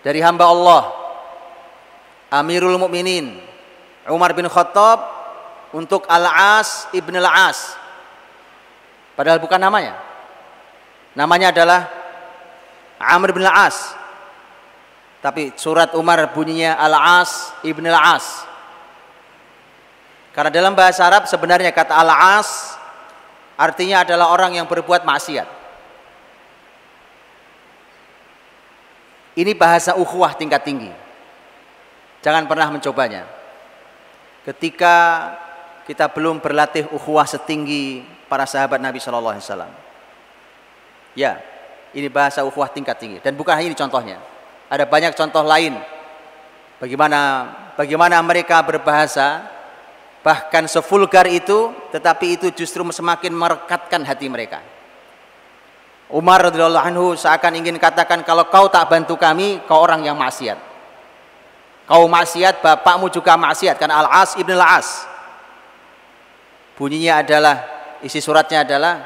dari 0.00 0.20
hamba 0.24 0.48
Allah 0.48 0.82
Amirul 2.30 2.78
Mukminin 2.78 3.36
Umar 4.08 4.32
bin 4.32 4.48
Khattab 4.48 5.20
untuk 5.76 6.06
Al-As 6.08 6.90
ibn 6.96 7.14
Al-As. 7.14 7.76
Padahal 9.14 9.38
bukan 9.38 9.60
namanya. 9.60 9.98
Namanya 11.12 11.52
adalah 11.52 11.80
Amr 12.96 13.34
bin 13.36 13.44
Al-As. 13.44 13.94
Tapi 15.20 15.52
surat 15.54 15.92
Umar 15.94 16.32
bunyinya 16.32 16.80
Al-As 16.80 17.52
ibn 17.66 17.84
Al-As. 17.86 18.48
Karena 20.32 20.48
dalam 20.48 20.72
bahasa 20.72 21.04
Arab 21.04 21.28
sebenarnya 21.28 21.74
kata 21.74 21.92
Al-As 21.92 22.78
artinya 23.60 24.06
adalah 24.06 24.32
orang 24.32 24.56
yang 24.56 24.64
berbuat 24.64 25.04
maksiat. 25.04 25.59
Ini 29.38 29.54
bahasa 29.54 29.94
ukhuwah 29.94 30.34
tingkat 30.34 30.66
tinggi. 30.66 30.90
Jangan 32.20 32.50
pernah 32.50 32.68
mencobanya. 32.68 33.24
Ketika 34.42 34.96
kita 35.90 36.06
belum 36.06 36.38
berlatih 36.38 36.86
ukhuwah 36.94 37.26
setinggi 37.26 38.06
para 38.30 38.46
sahabat 38.46 38.78
Nabi 38.78 39.02
Shallallahu 39.02 39.34
Alaihi 39.34 39.46
Wasallam. 39.46 39.72
Ya, 41.18 41.42
ini 41.90 42.06
bahasa 42.06 42.46
ukhuwah 42.46 42.70
tingkat 42.70 42.94
tinggi 43.02 43.18
dan 43.18 43.34
bukan 43.34 43.58
hanya 43.58 43.74
ini 43.74 43.78
contohnya. 43.78 44.22
Ada 44.70 44.86
banyak 44.86 45.18
contoh 45.18 45.42
lain 45.42 45.74
bagaimana 46.78 47.50
bagaimana 47.74 48.22
mereka 48.22 48.62
berbahasa 48.62 49.50
bahkan 50.22 50.70
sevulgar 50.70 51.26
itu 51.26 51.74
tetapi 51.90 52.38
itu 52.38 52.46
justru 52.54 52.86
semakin 52.86 53.34
merekatkan 53.34 54.06
hati 54.06 54.30
mereka. 54.30 54.62
Umar 56.10 56.50
radhiyallahu 56.50 56.86
anhu 56.90 57.06
seakan 57.14 57.54
ingin 57.62 57.78
katakan 57.78 58.26
kalau 58.26 58.50
kau 58.50 58.66
tak 58.66 58.90
bantu 58.90 59.14
kami 59.14 59.62
kau 59.70 59.78
orang 59.78 60.02
yang 60.02 60.18
maksiat. 60.18 60.58
Kau 61.86 62.06
maksiat, 62.06 62.62
bapakmu 62.62 63.10
juga 63.10 63.34
maksiat 63.34 63.74
karena 63.78 64.02
Al-As 64.06 64.38
ibn 64.38 64.54
Al-As 64.54 65.10
Bunyinya 66.80 67.20
adalah 67.20 67.56
isi 68.00 68.24
suratnya 68.24 68.64
adalah 68.64 69.04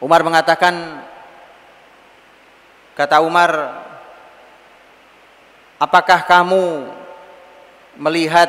Umar 0.00 0.24
mengatakan 0.24 1.04
kata 2.96 3.20
Umar 3.20 3.84
apakah 5.76 6.24
kamu 6.24 6.88
melihat 8.00 8.48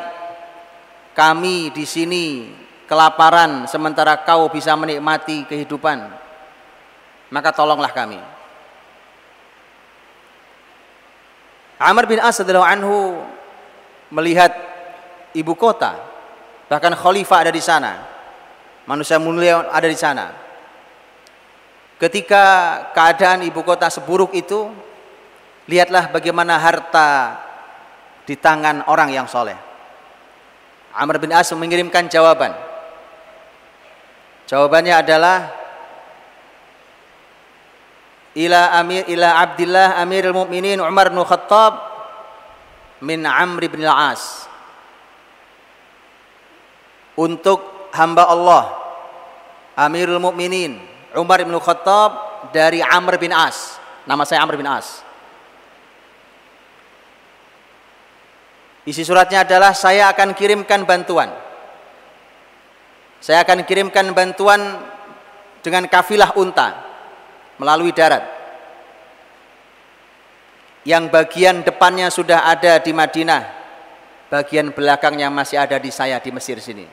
kami 1.12 1.68
di 1.76 1.84
sini 1.84 2.56
kelaparan 2.90 3.70
sementara 3.70 4.18
kau 4.26 4.50
bisa 4.50 4.74
menikmati 4.74 5.46
kehidupan 5.46 6.10
maka 7.30 7.54
tolonglah 7.54 7.94
kami. 7.94 8.18
Amr 11.78 12.04
bin 12.10 12.18
As 12.18 12.42
anhu 12.42 13.22
melihat 14.10 14.50
ibu 15.30 15.54
kota 15.54 15.94
bahkan 16.66 16.90
khalifah 16.98 17.46
ada 17.46 17.54
di 17.54 17.62
sana 17.62 18.02
manusia 18.90 19.22
mulia 19.22 19.70
ada 19.70 19.86
di 19.86 19.94
sana. 19.94 20.34
Ketika 21.94 22.44
keadaan 22.90 23.46
ibu 23.46 23.62
kota 23.62 23.86
seburuk 23.86 24.34
itu 24.34 24.66
lihatlah 25.70 26.10
bagaimana 26.10 26.58
harta 26.58 27.38
di 28.26 28.34
tangan 28.34 28.82
orang 28.90 29.14
yang 29.14 29.30
soleh. 29.30 29.54
Amr 30.90 31.22
bin 31.22 31.30
As 31.30 31.54
mengirimkan 31.54 32.10
jawaban 32.10 32.69
jawabannya 34.50 34.94
adalah 34.98 35.38
ila 38.34 38.74
amir 38.82 39.06
ila 39.06 39.28
Abdullah 39.46 40.02
Amirul 40.02 40.34
Mukminin 40.34 40.82
Umar 40.82 41.14
bin 41.14 41.22
Khattab 41.22 41.72
min 43.06 43.22
Amr 43.22 43.70
bin 43.70 43.86
Al-As. 43.86 44.50
Untuk 47.14 47.90
hamba 47.94 48.26
Allah 48.26 48.74
Amirul 49.78 50.18
Mukminin 50.18 50.82
Umar 51.14 51.42
bin 51.46 51.54
Khattab 51.62 52.42
dari 52.50 52.82
Amr 52.82 53.22
bin 53.22 53.30
As. 53.30 53.78
Nama 54.02 54.22
saya 54.26 54.42
Amr 54.42 54.58
bin 54.58 54.66
As. 54.66 55.06
Isi 58.86 59.04
suratnya 59.04 59.44
adalah 59.44 59.76
saya 59.76 60.08
akan 60.10 60.32
kirimkan 60.34 60.82
bantuan 60.88 61.30
saya 63.20 63.44
akan 63.44 63.68
kirimkan 63.68 64.16
bantuan 64.16 64.80
dengan 65.60 65.84
kafilah 65.84 66.32
unta 66.40 66.68
melalui 67.60 67.92
darat. 67.92 68.24
Yang 70.88 71.12
bagian 71.12 71.60
depannya 71.60 72.08
sudah 72.08 72.48
ada 72.48 72.80
di 72.80 72.96
Madinah, 72.96 73.44
bagian 74.32 74.72
belakangnya 74.72 75.28
masih 75.28 75.60
ada 75.60 75.76
di 75.76 75.92
saya 75.92 76.16
di 76.16 76.32
Mesir 76.32 76.56
sini. 76.64 76.88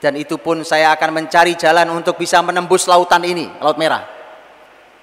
Dan 0.00 0.16
itu 0.16 0.40
pun 0.40 0.64
saya 0.64 0.96
akan 0.96 1.12
mencari 1.12 1.52
jalan 1.60 1.84
untuk 1.92 2.16
bisa 2.16 2.40
menembus 2.40 2.88
lautan 2.88 3.20
ini, 3.20 3.52
Laut 3.60 3.76
Merah. 3.76 4.08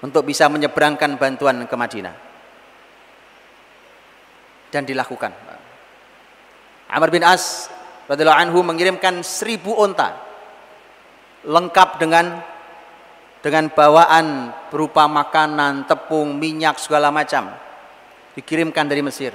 Untuk 0.01 0.25
bisa 0.25 0.49
menyeberangkan 0.49 1.21
bantuan 1.21 1.69
ke 1.69 1.75
Madinah. 1.77 2.15
Dan 4.73 4.89
dilakukan. 4.89 5.29
Amr 6.89 7.09
bin 7.13 7.21
As 7.21 7.69
radhiyallahu 8.07 8.41
anhu 8.47 8.59
mengirimkan 8.63 9.19
seribu 9.21 9.75
onta 9.75 10.15
lengkap 11.47 11.89
dengan 12.01 12.43
dengan 13.39 13.71
bawaan 13.71 14.51
berupa 14.73 15.07
makanan, 15.07 15.87
tepung, 15.87 16.35
minyak 16.35 16.81
segala 16.81 17.13
macam 17.13 17.53
dikirimkan 18.35 18.89
dari 18.89 18.99
Mesir. 19.05 19.31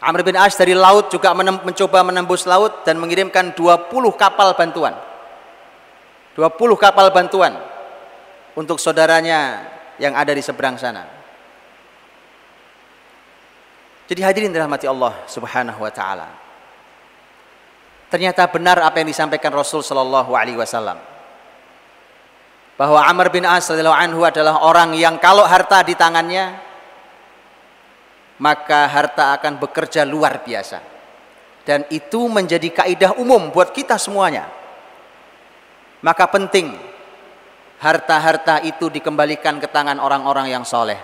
Amr 0.00 0.24
bin 0.24 0.36
As 0.36 0.56
dari 0.56 0.72
laut 0.72 1.12
juga 1.12 1.32
menem, 1.36 1.60
mencoba 1.60 2.00
menembus 2.00 2.48
laut 2.48 2.84
dan 2.88 2.96
mengirimkan 2.96 3.52
20 3.52 3.88
kapal 4.16 4.56
bantuan. 4.56 4.96
20 6.36 6.56
kapal 6.80 7.12
bantuan 7.12 7.52
untuk 8.56 8.80
saudaranya 8.80 9.64
yang 10.00 10.16
ada 10.16 10.32
di 10.32 10.40
seberang 10.40 10.80
sana. 10.80 11.04
Jadi 14.08 14.20
hadirin 14.24 14.50
dirahmati 14.50 14.88
Allah 14.88 15.14
Subhanahu 15.28 15.84
wa 15.84 15.92
taala. 15.92 16.49
Ternyata 18.10 18.50
benar 18.50 18.82
apa 18.82 18.98
yang 18.98 19.08
disampaikan 19.08 19.54
Rasul 19.54 19.86
sallallahu 19.86 20.34
alaihi 20.34 20.58
wasallam 20.58 20.98
bahwa 22.74 23.00
Amr 23.06 23.30
bin 23.30 23.46
As 23.46 23.70
anhu 23.70 24.26
adalah 24.26 24.66
orang 24.66 24.98
yang 24.98 25.20
kalau 25.22 25.46
harta 25.46 25.86
di 25.86 25.94
tangannya 25.94 26.70
maka 28.40 28.88
harta 28.88 29.36
akan 29.36 29.60
bekerja 29.60 30.02
luar 30.08 30.40
biasa. 30.40 30.80
Dan 31.60 31.84
itu 31.92 32.24
menjadi 32.26 32.72
kaidah 32.72 33.20
umum 33.20 33.52
buat 33.52 33.70
kita 33.70 34.00
semuanya. 34.00 34.48
Maka 36.00 36.24
penting 36.32 36.72
harta-harta 37.84 38.64
itu 38.64 38.88
dikembalikan 38.88 39.60
ke 39.60 39.68
tangan 39.68 40.00
orang-orang 40.00 40.48
yang 40.48 40.64
soleh. 40.64 40.96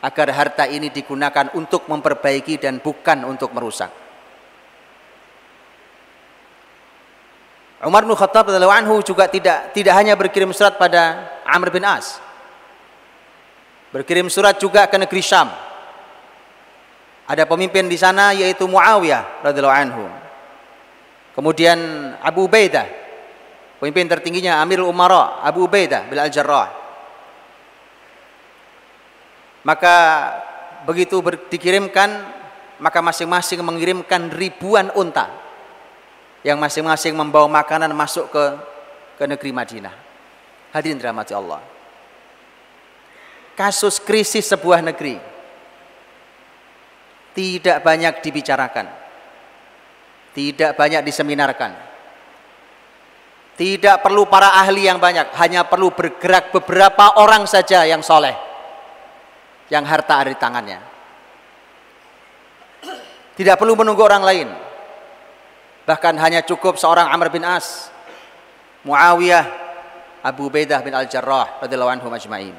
Agar 0.00 0.32
harta 0.32 0.64
ini 0.64 0.88
digunakan 0.88 1.52
untuk 1.52 1.84
memperbaiki 1.84 2.56
dan 2.56 2.80
bukan 2.80 3.28
untuk 3.28 3.52
merusak. 3.52 4.05
Umar 7.84 8.08
bin 8.08 8.16
Khattab 8.16 8.48
radhiyallahu 8.48 8.72
anhu 8.72 8.94
juga 9.04 9.28
tidak 9.28 9.76
tidak 9.76 9.92
hanya 10.00 10.16
berkirim 10.16 10.48
surat 10.56 10.80
pada 10.80 11.28
Amr 11.44 11.68
bin 11.68 11.84
As. 11.84 12.16
Berkirim 13.92 14.32
surat 14.32 14.56
juga 14.56 14.88
ke 14.88 14.96
negeri 14.96 15.20
Syam. 15.20 15.52
Ada 17.28 17.44
pemimpin 17.44 17.84
di 17.84 18.00
sana 18.00 18.32
yaitu 18.32 18.64
Muawiyah 18.64 19.44
radhiyallahu 19.44 19.76
anhu. 19.76 20.04
Kemudian 21.36 21.76
Abu 22.24 22.48
Ubaidah, 22.48 22.88
pemimpin 23.76 24.08
tertingginya 24.08 24.56
Amirul 24.64 24.88
Umara 24.88 25.44
Abu 25.44 25.68
Ubaidah 25.68 26.08
bin 26.08 26.16
Al-Jarrah. 26.16 26.72
Maka 29.68 29.96
begitu 30.88 31.20
dikirimkan 31.52 32.24
maka 32.80 33.04
masing-masing 33.04 33.60
mengirimkan 33.60 34.32
ribuan 34.32 34.88
unta 34.96 35.45
yang 36.44 36.60
masing-masing 36.60 37.16
membawa 37.16 37.48
makanan 37.48 37.92
masuk 37.96 38.28
ke 38.28 38.44
ke 39.16 39.24
negeri 39.24 39.50
Madinah. 39.50 39.94
Hadirin 40.76 41.00
dirahmati 41.00 41.32
Allah. 41.32 41.64
Kasus 43.56 43.96
krisis 43.96 44.44
sebuah 44.44 44.84
negeri 44.84 45.16
tidak 47.32 47.80
banyak 47.80 48.20
dibicarakan. 48.20 48.86
Tidak 50.36 50.76
banyak 50.76 51.00
diseminarkan. 51.00 51.72
Tidak 53.56 54.04
perlu 54.04 54.28
para 54.28 54.60
ahli 54.60 54.84
yang 54.84 55.00
banyak, 55.00 55.32
hanya 55.40 55.64
perlu 55.64 55.88
bergerak 55.88 56.52
beberapa 56.52 57.16
orang 57.16 57.48
saja 57.48 57.88
yang 57.88 58.04
soleh. 58.04 58.36
Yang 59.72 59.84
harta 59.88 60.14
ada 60.20 60.28
di 60.28 60.36
tangannya. 60.36 60.80
Tidak 63.32 63.56
perlu 63.56 63.72
menunggu 63.80 64.04
orang 64.04 64.24
lain 64.24 64.48
Bahkan 65.86 66.18
hanya 66.18 66.42
cukup 66.42 66.74
seorang 66.76 67.06
Amr 67.14 67.30
bin 67.30 67.46
As, 67.46 67.94
Muawiyah, 68.82 69.46
Abu 70.26 70.50
Ubaidah 70.50 70.82
bin 70.82 70.90
Al-Jarrah 70.90 71.62
radhiyallahu 71.62 71.94
anhu 71.94 72.10
majma'in. 72.10 72.54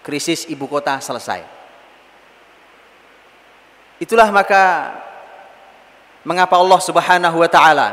Krisis 0.00 0.48
ibu 0.48 0.64
kota 0.64 0.96
selesai. 0.96 1.44
Itulah 4.00 4.32
maka 4.32 4.96
mengapa 6.24 6.56
Allah 6.56 6.80
Subhanahu 6.80 7.36
wa 7.36 7.48
taala 7.52 7.88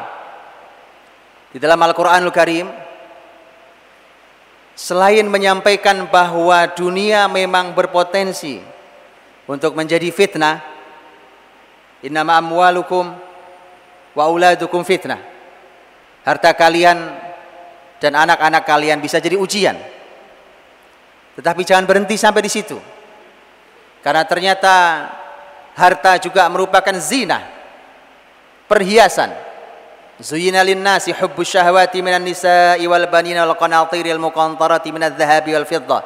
di 1.51 1.59
dalam 1.59 1.79
Al-Qur'anul 1.79 2.31
Karim 2.31 2.67
selain 4.73 5.27
menyampaikan 5.29 6.07
bahwa 6.09 6.65
dunia 6.71 7.29
memang 7.29 7.71
berpotensi 7.77 8.59
untuk 9.45 9.77
menjadi 9.77 10.09
fitnah 10.09 10.63
innama 12.03 12.41
amwalukum 12.41 13.15
wa 14.13 14.29
uladukum 14.29 14.81
fitnah. 14.85 15.19
Harta 16.23 16.55
kalian 16.55 16.97
dan 17.99 18.13
anak-anak 18.15 18.63
kalian 18.63 19.03
bisa 19.03 19.19
jadi 19.19 19.35
ujian. 19.35 19.75
Tetapi 21.35 21.61
jangan 21.65 21.83
berhenti 21.83 22.15
sampai 22.15 22.45
di 22.45 22.51
situ. 22.51 22.77
Karena 23.99 24.23
ternyata 24.23 24.75
harta 25.75 26.21
juga 26.21 26.47
merupakan 26.47 26.93
zina. 27.01 27.41
Perhiasan. 28.69 29.33
Zuyina 30.21 30.61
linnasi 30.61 31.11
hubbus 31.11 31.49
syahwati 31.51 31.99
minan 32.05 32.21
nisa'i 32.21 32.85
wal 32.85 33.09
banina 33.09 33.49
wal 33.49 33.57
qanatiril 33.57 34.21
muqantarati 34.21 34.93
minadh 34.93 35.17
dhahabi 35.17 35.57
wal 35.57 35.67
fiddah 35.67 36.01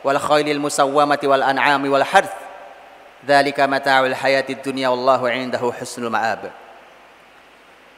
wal 0.00 0.18
khailil 0.18 0.58
musawwamati 0.58 1.28
wal 1.28 1.44
an'ami 1.44 1.92
wal 1.92 2.02
harth. 2.02 2.32
Dzalika 3.22 3.68
mata'ul 3.70 4.16
hayatid 4.16 4.64
dunya 4.64 4.90
wallahu 4.90 5.30
'indahu 5.30 5.70
husnul 5.70 6.10
ma'ab 6.10 6.61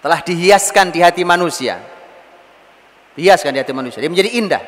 telah 0.04 0.20
dihiaskan 0.20 0.92
di 0.92 1.00
hati 1.00 1.24
manusia. 1.24 1.80
Dihiaskan 3.16 3.56
di 3.56 3.60
hati 3.64 3.72
manusia. 3.72 4.04
Dia 4.04 4.12
menjadi 4.12 4.36
indah. 4.36 4.60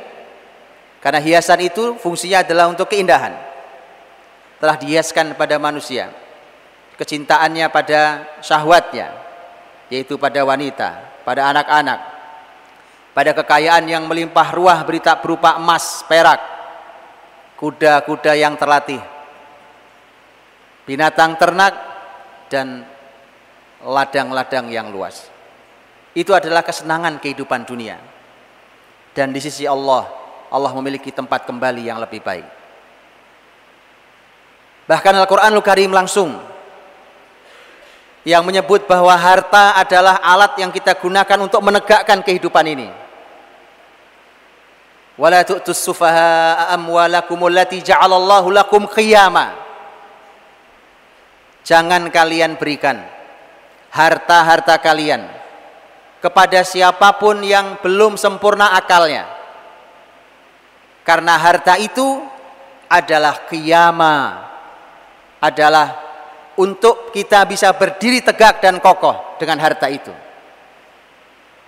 Karena 1.04 1.20
hiasan 1.20 1.60
itu 1.60 2.00
fungsinya 2.00 2.40
adalah 2.40 2.72
untuk 2.72 2.88
keindahan. 2.88 3.36
Telah 4.56 4.76
dihiaskan 4.80 5.36
pada 5.36 5.60
manusia. 5.60 6.08
Kecintaannya 6.96 7.68
pada 7.68 8.24
syahwatnya. 8.40 9.12
Yaitu 9.92 10.16
pada 10.16 10.40
wanita, 10.40 11.20
pada 11.20 11.52
anak-anak. 11.52 12.00
Pada 13.12 13.36
kekayaan 13.36 13.84
yang 13.92 14.08
melimpah 14.08 14.56
ruah 14.56 14.80
berita 14.88 15.20
berupa 15.20 15.60
emas, 15.60 16.00
perak. 16.08 16.40
Kuda-kuda 17.60 18.32
yang 18.32 18.56
terlatih. 18.56 19.04
Binatang 20.88 21.36
ternak 21.36 21.76
dan 22.48 22.95
ladang-ladang 23.84 24.72
yang 24.72 24.88
luas. 24.88 25.28
Itu 26.16 26.32
adalah 26.32 26.64
kesenangan 26.64 27.20
kehidupan 27.20 27.68
dunia. 27.68 28.00
Dan 29.12 29.32
di 29.32 29.40
sisi 29.40 29.68
Allah, 29.68 30.08
Allah 30.48 30.72
memiliki 30.76 31.12
tempat 31.12 31.44
kembali 31.44 31.84
yang 31.84 32.00
lebih 32.00 32.24
baik. 32.24 32.48
Bahkan 34.86 35.12
Al-Quranul 35.18 35.64
Karim 35.66 35.90
langsung 35.92 36.38
yang 38.26 38.42
menyebut 38.42 38.88
bahwa 38.90 39.12
harta 39.14 39.76
adalah 39.76 40.18
alat 40.22 40.56
yang 40.58 40.70
kita 40.70 40.94
gunakan 40.98 41.38
untuk 41.42 41.60
menegakkan 41.62 42.22
kehidupan 42.22 42.66
ini. 42.66 42.88
Wala 45.16 45.42
tu'tus 45.42 45.80
sufaha 45.80 46.68
amwalakum 46.76 47.40
allati 47.48 47.80
ja'alallahu 47.80 48.52
lakum 48.52 48.84
qiyama. 48.84 49.56
Jangan 51.66 52.12
kalian 52.12 52.60
berikan 52.60 53.15
harta-harta 53.96 54.76
kalian 54.76 55.24
kepada 56.20 56.60
siapa 56.60 57.16
pun 57.16 57.40
yang 57.40 57.80
belum 57.80 58.20
sempurna 58.20 58.76
akalnya. 58.76 59.24
Karena 61.00 61.38
harta 61.40 61.80
itu 61.80 62.20
adalah 62.90 63.48
kiyama, 63.48 64.44
adalah 65.40 65.96
untuk 66.60 67.14
kita 67.14 67.46
bisa 67.48 67.72
berdiri 67.72 68.20
tegak 68.20 68.60
dan 68.60 68.82
kokoh 68.82 69.38
dengan 69.40 69.62
harta 69.62 69.86
itu. 69.88 70.12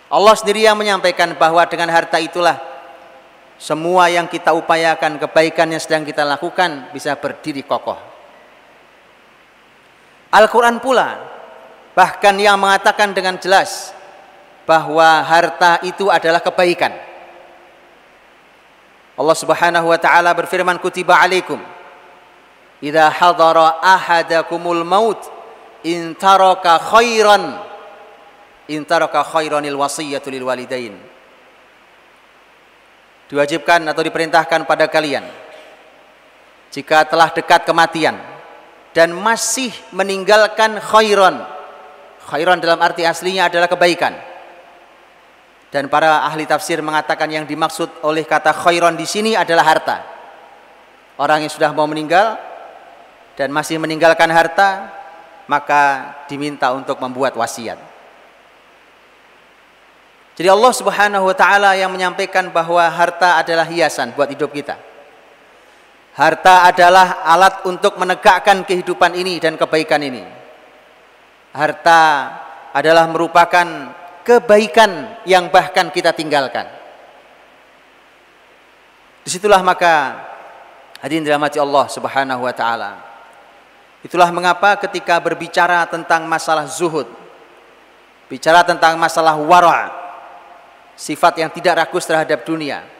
Allah 0.09 0.35
sendiri 0.35 0.65
yang 0.65 0.77
menyampaikan 0.77 1.37
bahwa 1.37 1.63
dengan 1.69 1.93
harta 1.93 2.17
itulah 2.19 2.57
semua 3.61 4.09
yang 4.09 4.27
kita 4.27 4.57
upayakan, 4.57 5.21
kebaikan 5.23 5.69
yang 5.71 5.83
sedang 5.83 6.03
kita 6.03 6.25
lakukan 6.25 6.91
bisa 6.91 7.15
berdiri 7.21 7.63
kokoh. 7.63 7.99
Al-Quran 10.35 10.81
pula 10.81 11.38
bahkan 11.99 12.39
yang 12.39 12.55
mengatakan 12.55 13.11
dengan 13.11 13.35
jelas 13.43 13.91
bahwa 14.63 15.19
harta 15.27 15.83
itu 15.83 16.07
adalah 16.07 16.39
kebaikan. 16.39 16.95
Allah 19.19 19.35
Subhanahu 19.35 19.91
wa 19.91 19.99
taala 19.99 20.31
berfirman 20.31 20.79
kutiba 20.79 21.19
alaikum 21.19 21.59
idza 22.79 23.11
hadara 23.11 23.83
ahadakumul 23.83 24.87
maut 24.87 25.19
in 25.83 26.15
taraka 26.15 26.79
khairan 26.79 27.59
in 28.71 28.87
taraka 28.87 29.27
khairanil 29.27 29.75
wasiyatu 29.75 30.31
lil 30.31 30.47
walidain 30.47 30.95
diwajibkan 33.27 33.83
atau 33.91 34.07
diperintahkan 34.07 34.71
pada 34.71 34.87
kalian 34.87 35.27
jika 36.71 37.03
telah 37.11 37.35
dekat 37.35 37.67
kematian 37.67 38.15
dan 38.95 39.11
masih 39.19 39.75
meninggalkan 39.91 40.79
khairan 40.79 41.58
khairan 42.29 42.61
dalam 42.61 42.77
arti 42.79 43.09
aslinya 43.09 43.49
adalah 43.49 43.65
kebaikan 43.65 44.13
dan 45.73 45.89
para 45.89 46.29
ahli 46.29 46.45
tafsir 46.45 46.85
mengatakan 46.85 47.29
yang 47.33 47.49
dimaksud 47.49 48.05
oleh 48.05 48.29
kata 48.29 48.53
khairan 48.53 49.01
di 49.01 49.09
sini 49.09 49.33
adalah 49.33 49.65
harta 49.65 49.97
orang 51.17 51.49
yang 51.49 51.53
sudah 51.53 51.73
mau 51.73 51.89
meninggal 51.89 52.37
dan 53.41 53.49
masih 53.49 53.81
meninggalkan 53.81 54.29
harta 54.29 54.93
maka 55.49 56.13
diminta 56.29 56.69
untuk 56.77 57.01
membuat 57.01 57.33
wasiat 57.33 57.89
jadi 60.39 60.55
Allah 60.55 60.71
Subhanahu 60.71 61.27
wa 61.27 61.35
taala 61.35 61.75
yang 61.75 61.91
menyampaikan 61.91 62.47
bahwa 62.55 62.87
harta 62.87 63.43
adalah 63.43 63.67
hiasan 63.67 64.15
buat 64.15 64.31
hidup 64.31 64.55
kita. 64.55 64.79
Harta 66.15 66.71
adalah 66.71 67.27
alat 67.27 67.67
untuk 67.67 67.99
menegakkan 67.99 68.63
kehidupan 68.63 69.19
ini 69.19 69.43
dan 69.43 69.59
kebaikan 69.59 69.99
ini. 69.99 70.23
Harta 71.53 72.03
adalah 72.77 73.09
merupakan 73.09 73.67
kebaikan 74.23 75.23
yang 75.25 75.49
bahkan 75.49 75.89
kita 75.89 76.13
tinggalkan. 76.13 76.69
Di 79.25 79.29
situlah 79.33 79.61
maka 79.65 80.25
hadirin 81.01 81.25
dirahmati 81.25 81.57
Allah 81.61 81.87
Subhanahu 81.89 82.45
wa 82.45 82.55
taala. 82.55 82.93
Itulah 84.05 84.31
mengapa 84.31 84.79
ketika 84.79 85.19
berbicara 85.19 85.83
tentang 85.91 86.25
masalah 86.29 86.71
zuhud, 86.71 87.09
bicara 88.31 88.63
tentang 88.63 88.95
masalah 88.95 89.35
wara', 89.35 89.91
sifat 90.95 91.43
yang 91.43 91.51
tidak 91.51 91.87
rakus 91.87 92.07
terhadap 92.07 92.47
dunia 92.47 92.99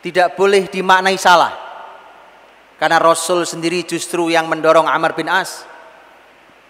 tidak 0.00 0.36
boleh 0.36 0.68
dimaknai 0.68 1.16
salah 1.20 1.52
karena 2.80 2.96
Rasul 2.96 3.44
sendiri 3.44 3.84
justru 3.84 4.32
yang 4.32 4.48
mendorong 4.48 4.88
Amr 4.88 5.12
bin 5.12 5.28
As 5.28 5.68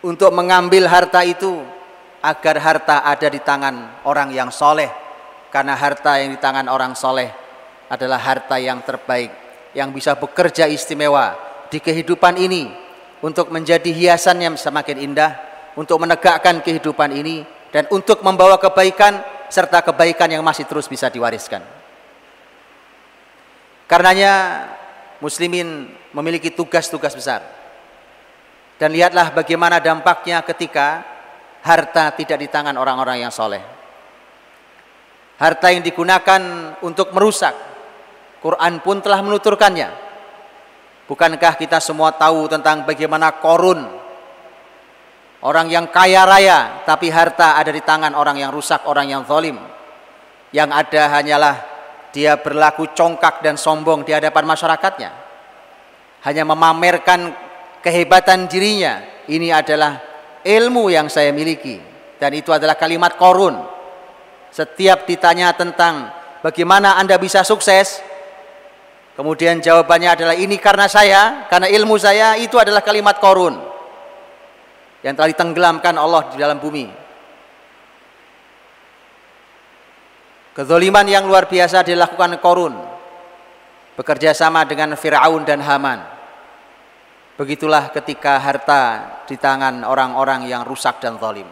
untuk 0.00 0.32
mengambil 0.32 0.88
harta 0.88 1.20
itu 1.24 1.60
agar 2.20 2.56
harta 2.60 3.04
ada 3.04 3.28
di 3.28 3.40
tangan 3.40 4.04
orang 4.04 4.32
yang 4.32 4.48
soleh 4.52 4.88
karena 5.52 5.76
harta 5.76 6.20
yang 6.20 6.36
di 6.36 6.40
tangan 6.40 6.68
orang 6.68 6.92
soleh 6.96 7.28
adalah 7.90 8.20
harta 8.20 8.56
yang 8.60 8.80
terbaik 8.84 9.32
yang 9.76 9.92
bisa 9.92 10.16
bekerja 10.16 10.68
istimewa 10.68 11.36
di 11.68 11.78
kehidupan 11.78 12.36
ini 12.40 12.70
untuk 13.20 13.52
menjadi 13.52 13.88
hiasan 13.92 14.40
yang 14.40 14.54
semakin 14.56 14.96
indah 15.00 15.32
untuk 15.76 16.00
menegakkan 16.00 16.64
kehidupan 16.64 17.12
ini 17.14 17.44
dan 17.70 17.86
untuk 17.92 18.24
membawa 18.24 18.58
kebaikan 18.58 19.22
serta 19.50 19.82
kebaikan 19.82 20.30
yang 20.30 20.42
masih 20.42 20.66
terus 20.66 20.86
bisa 20.86 21.10
diwariskan. 21.10 21.62
Karenanya 23.90 24.66
muslimin 25.18 25.90
memiliki 26.14 26.50
tugas-tugas 26.50 27.14
besar. 27.14 27.42
Dan 28.80 28.96
lihatlah 28.96 29.36
bagaimana 29.36 29.76
dampaknya 29.76 30.40
ketika 30.40 31.04
harta 31.60 32.16
tidak 32.16 32.40
di 32.40 32.48
tangan 32.48 32.80
orang-orang 32.80 33.20
yang 33.20 33.28
soleh. 33.28 33.60
Harta 35.36 35.68
yang 35.68 35.84
digunakan 35.84 36.40
untuk 36.80 37.12
merusak. 37.12 37.52
Quran 38.40 38.80
pun 38.80 39.04
telah 39.04 39.20
menuturkannya. 39.20 39.92
Bukankah 41.04 41.60
kita 41.60 41.76
semua 41.76 42.16
tahu 42.16 42.48
tentang 42.48 42.88
bagaimana 42.88 43.36
korun 43.36 44.00
Orang 45.40 45.72
yang 45.72 45.88
kaya 45.88 46.28
raya 46.28 46.84
tapi 46.84 47.08
harta 47.08 47.56
ada 47.56 47.72
di 47.72 47.80
tangan 47.80 48.12
orang 48.12 48.36
yang 48.36 48.52
rusak, 48.52 48.84
orang 48.84 49.08
yang 49.08 49.24
zalim. 49.24 49.56
Yang 50.52 50.70
ada 50.76 51.02
hanyalah 51.16 51.56
dia 52.12 52.36
berlaku 52.36 52.92
congkak 52.92 53.40
dan 53.40 53.56
sombong 53.56 54.04
di 54.04 54.12
hadapan 54.12 54.44
masyarakatnya. 54.44 55.10
Hanya 56.28 56.44
memamerkan 56.44 57.32
kehebatan 57.84 58.48
dirinya. 58.48 59.04
Ini 59.30 59.54
adalah 59.54 60.00
ilmu 60.42 60.90
yang 60.90 61.06
saya 61.06 61.30
miliki 61.30 61.78
dan 62.20 62.34
itu 62.36 62.52
adalah 62.52 62.76
kalimat 62.76 63.16
korun. 63.16 63.56
Setiap 64.50 65.06
ditanya 65.06 65.54
tentang 65.54 66.10
bagaimana 66.42 66.98
Anda 66.98 67.14
bisa 67.16 67.46
sukses, 67.46 68.02
kemudian 69.14 69.62
jawabannya 69.62 70.10
adalah 70.18 70.34
ini 70.34 70.58
karena 70.58 70.90
saya, 70.90 71.46
karena 71.46 71.70
ilmu 71.70 71.94
saya, 71.96 72.34
itu 72.34 72.58
adalah 72.58 72.82
kalimat 72.82 73.22
korun 73.22 73.56
yang 75.00 75.14
telah 75.16 75.30
ditenggelamkan 75.32 75.94
Allah 75.96 76.28
di 76.34 76.36
dalam 76.36 76.58
bumi. 76.60 77.00
Kezoliman 80.50 81.06
yang 81.06 81.24
luar 81.30 81.46
biasa 81.46 81.86
dilakukan 81.86 82.36
Korun 82.42 82.74
bekerja 83.94 84.34
sama 84.34 84.66
dengan 84.66 84.92
Fir'aun 84.98 85.46
dan 85.46 85.62
Haman. 85.62 86.19
Begitulah 87.40 87.88
ketika 87.88 88.36
harta 88.36 89.16
di 89.24 89.40
tangan 89.40 89.80
orang-orang 89.80 90.44
yang 90.44 90.60
rusak 90.60 91.00
dan 91.00 91.16
zalim. 91.16 91.48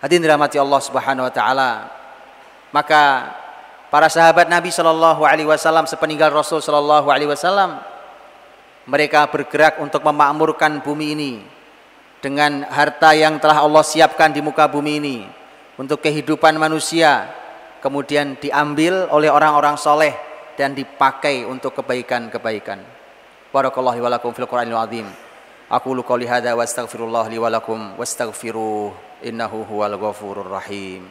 Hadirin 0.00 0.24
dirahmati 0.24 0.56
Allah 0.56 0.80
Subhanahu 0.80 1.28
wa 1.28 1.32
taala. 1.36 1.70
Maka 2.72 3.28
para 3.92 4.08
sahabat 4.08 4.48
Nabi 4.48 4.72
Shallallahu 4.72 5.20
alaihi 5.28 5.44
wasallam 5.44 5.84
sepeninggal 5.84 6.32
Rasul 6.32 6.64
Shallallahu 6.64 7.12
alaihi 7.12 7.28
wasallam 7.28 7.76
mereka 8.88 9.28
bergerak 9.28 9.84
untuk 9.84 10.00
memakmurkan 10.00 10.80
bumi 10.80 11.12
ini 11.12 11.32
dengan 12.24 12.64
harta 12.64 13.12
yang 13.12 13.36
telah 13.36 13.60
Allah 13.60 13.84
siapkan 13.84 14.32
di 14.32 14.40
muka 14.40 14.64
bumi 14.64 14.96
ini 14.96 15.28
untuk 15.76 16.00
kehidupan 16.00 16.56
manusia 16.56 17.28
kemudian 17.84 18.40
diambil 18.40 19.12
oleh 19.12 19.28
orang-orang 19.28 19.76
soleh 19.76 20.16
dan 20.56 20.72
dipakai 20.72 21.44
untuk 21.44 21.76
kebaikan-kebaikan. 21.76 23.03
بارك 23.54 23.78
الله 23.78 24.00
ولكم 24.00 24.32
في 24.32 24.38
القرآن 24.38 24.68
العظيم 24.68 25.14
أقول 25.70 26.02
قولي 26.02 26.28
هذا 26.28 26.52
وأستغفر 26.52 27.04
الله 27.04 27.28
لي 27.28 27.38
ولكم 27.38 27.94
واستغفروه 27.98 28.94
إنه 29.24 29.66
هو 29.70 29.86
الغفور 29.86 30.40
الرحيم 30.40 31.10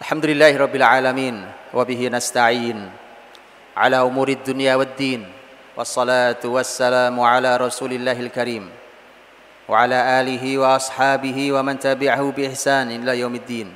الحمد 0.00 0.26
لله 0.26 0.56
رب 0.56 0.76
العالمين 0.76 1.36
وبه 1.74 2.08
نستعين 2.08 2.90
على 3.80 3.96
أمور 3.96 4.28
الدنيا 4.28 4.76
والدين 4.76 5.24
والصلاة 5.76 6.44
والسلام 6.44 7.16
على 7.16 7.56
رسول 7.56 7.92
الله 7.96 8.28
الكريم 8.28 8.68
وعلى 9.68 9.98
آله 10.20 10.44
وأصحابه 10.58 11.38
ومن 11.52 11.78
تبعه 11.80 12.22
بإحسان 12.36 12.92
إلى 12.92 13.24
يوم 13.24 13.34
الدين. 13.40 13.68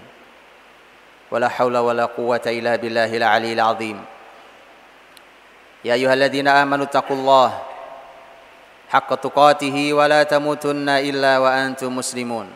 ولا 1.32 1.48
حول 1.48 1.76
ولا 1.76 2.04
قوة 2.04 2.44
إلا 2.46 2.76
بالله 2.76 3.16
العلي 3.16 3.52
العظيم. 3.56 3.98
يا 5.88 5.94
أيها 5.96 6.14
الذين 6.14 6.48
آمنوا 6.52 6.84
اتقوا 6.84 7.16
الله 7.16 7.50
حق 8.92 9.10
تقاته 9.14 9.76
ولا 9.92 10.22
تموتن 10.22 10.88
إلا 10.88 11.38
وأنتم 11.38 11.96
مسلمون. 11.96 12.48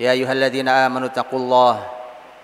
يا 0.00 0.12
أيها 0.12 0.32
الذين 0.32 0.68
آمنوا 0.68 1.08
اتقوا 1.08 1.38
الله 1.38 1.74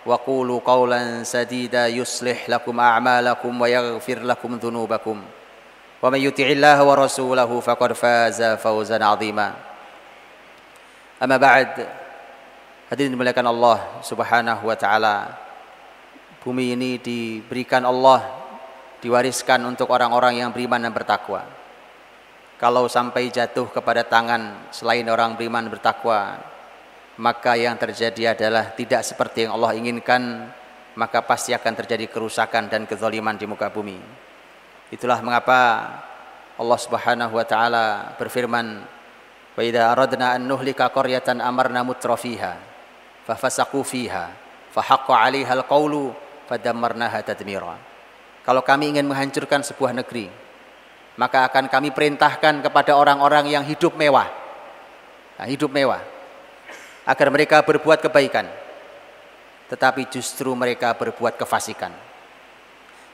وقولوا 0.10 0.60
قولا 0.66 1.24
سديدا 1.24 1.88
يصلح 1.88 2.50
لكم 2.50 2.76
أعمالكم 2.80 3.52
ويغفر 3.62 4.20
لكم 4.20 4.52
ذنوبكم 4.56 5.18
ومن 6.02 6.20
يطع 6.20 6.44
الله 6.46 6.78
ورسوله 6.84 7.60
فقد 7.60 7.94
فاز 7.94 8.40
فوزا 8.62 8.98
عظيما 9.06 9.54
أما 11.24 11.38
بعد 11.38 11.72
Hadirin 12.86 13.18
dimuliakan 13.18 13.50
Allah 13.50 13.98
Subhanahu 14.06 14.70
wa 14.70 14.78
taala. 14.78 15.34
Bumi 16.46 16.78
ini 16.78 17.02
diberikan 17.02 17.82
Allah 17.82 18.22
diwariskan 19.02 19.58
untuk 19.66 19.90
orang-orang 19.90 20.38
yang 20.38 20.54
beriman 20.54 20.86
dan 20.86 20.94
bertakwa. 20.94 21.50
Kalau 22.62 22.86
sampai 22.86 23.34
jatuh 23.34 23.74
kepada 23.74 24.06
tangan 24.06 24.70
selain 24.70 25.02
orang 25.10 25.34
beriman 25.34 25.66
dan 25.66 25.74
bertakwa, 25.74 26.38
maka 27.21 27.53
yang 27.53 27.77
terjadi 27.77 28.33
adalah 28.33 28.73
tidak 28.73 29.05
seperti 29.05 29.45
yang 29.45 29.53
Allah 29.53 29.77
inginkan, 29.77 30.49
maka 30.97 31.21
pasti 31.21 31.53
akan 31.53 31.77
terjadi 31.85 32.09
kerusakan 32.09 32.73
dan 32.73 32.89
kezaliman 32.89 33.37
di 33.37 33.45
muka 33.45 33.69
bumi. 33.69 34.01
Itulah 34.89 35.21
mengapa 35.21 35.61
Allah 36.57 36.81
Subhanahu 36.81 37.37
wa 37.37 37.45
taala 37.45 38.17
berfirman, 38.17 38.81
"Wa 39.53 39.61
idza 39.61 39.93
aradna 39.93 40.33
an 40.33 40.49
nuhlika 40.49 40.89
qaryatan 40.89 41.45
amarna 41.45 41.85
mutrafiha 41.85 42.57
fafasaqu 43.29 43.85
fiha 43.85 44.33
fahaqqa 44.73 45.13
'alaiha 45.13 45.53
alqawlu 45.61 46.17
fadammarnaha 46.49 47.21
tadmira." 47.21 47.77
Kalau 48.41 48.65
kami 48.65 48.97
ingin 48.97 49.05
menghancurkan 49.05 49.61
sebuah 49.61 49.93
negeri, 49.93 50.33
maka 51.21 51.45
akan 51.53 51.69
kami 51.69 51.93
perintahkan 51.93 52.65
kepada 52.65 52.97
orang-orang 52.97 53.53
yang 53.53 53.65
hidup 53.69 53.93
mewah. 53.93 54.27
Nah, 55.37 55.45
hidup 55.45 55.69
mewah 55.69 56.01
agar 57.05 57.29
mereka 57.33 57.63
berbuat 57.65 58.05
kebaikan. 58.05 58.49
Tetapi 59.71 60.11
justru 60.11 60.51
mereka 60.57 60.93
berbuat 60.99 61.39
kefasikan 61.39 62.11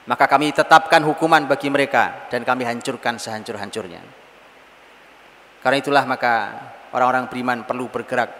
maka 0.06 0.30
kami 0.30 0.54
tetapkan 0.54 1.02
hukuman 1.02 1.50
bagi 1.50 1.66
mereka 1.66 2.30
dan 2.30 2.46
kami 2.46 2.62
hancurkan 2.62 3.18
sehancur-hancurnya. 3.18 4.02
Karena 5.60 5.76
itulah 5.82 6.06
maka 6.06 6.34
orang-orang 6.94 7.26
beriman 7.26 7.66
perlu 7.66 7.90
bergerak 7.90 8.30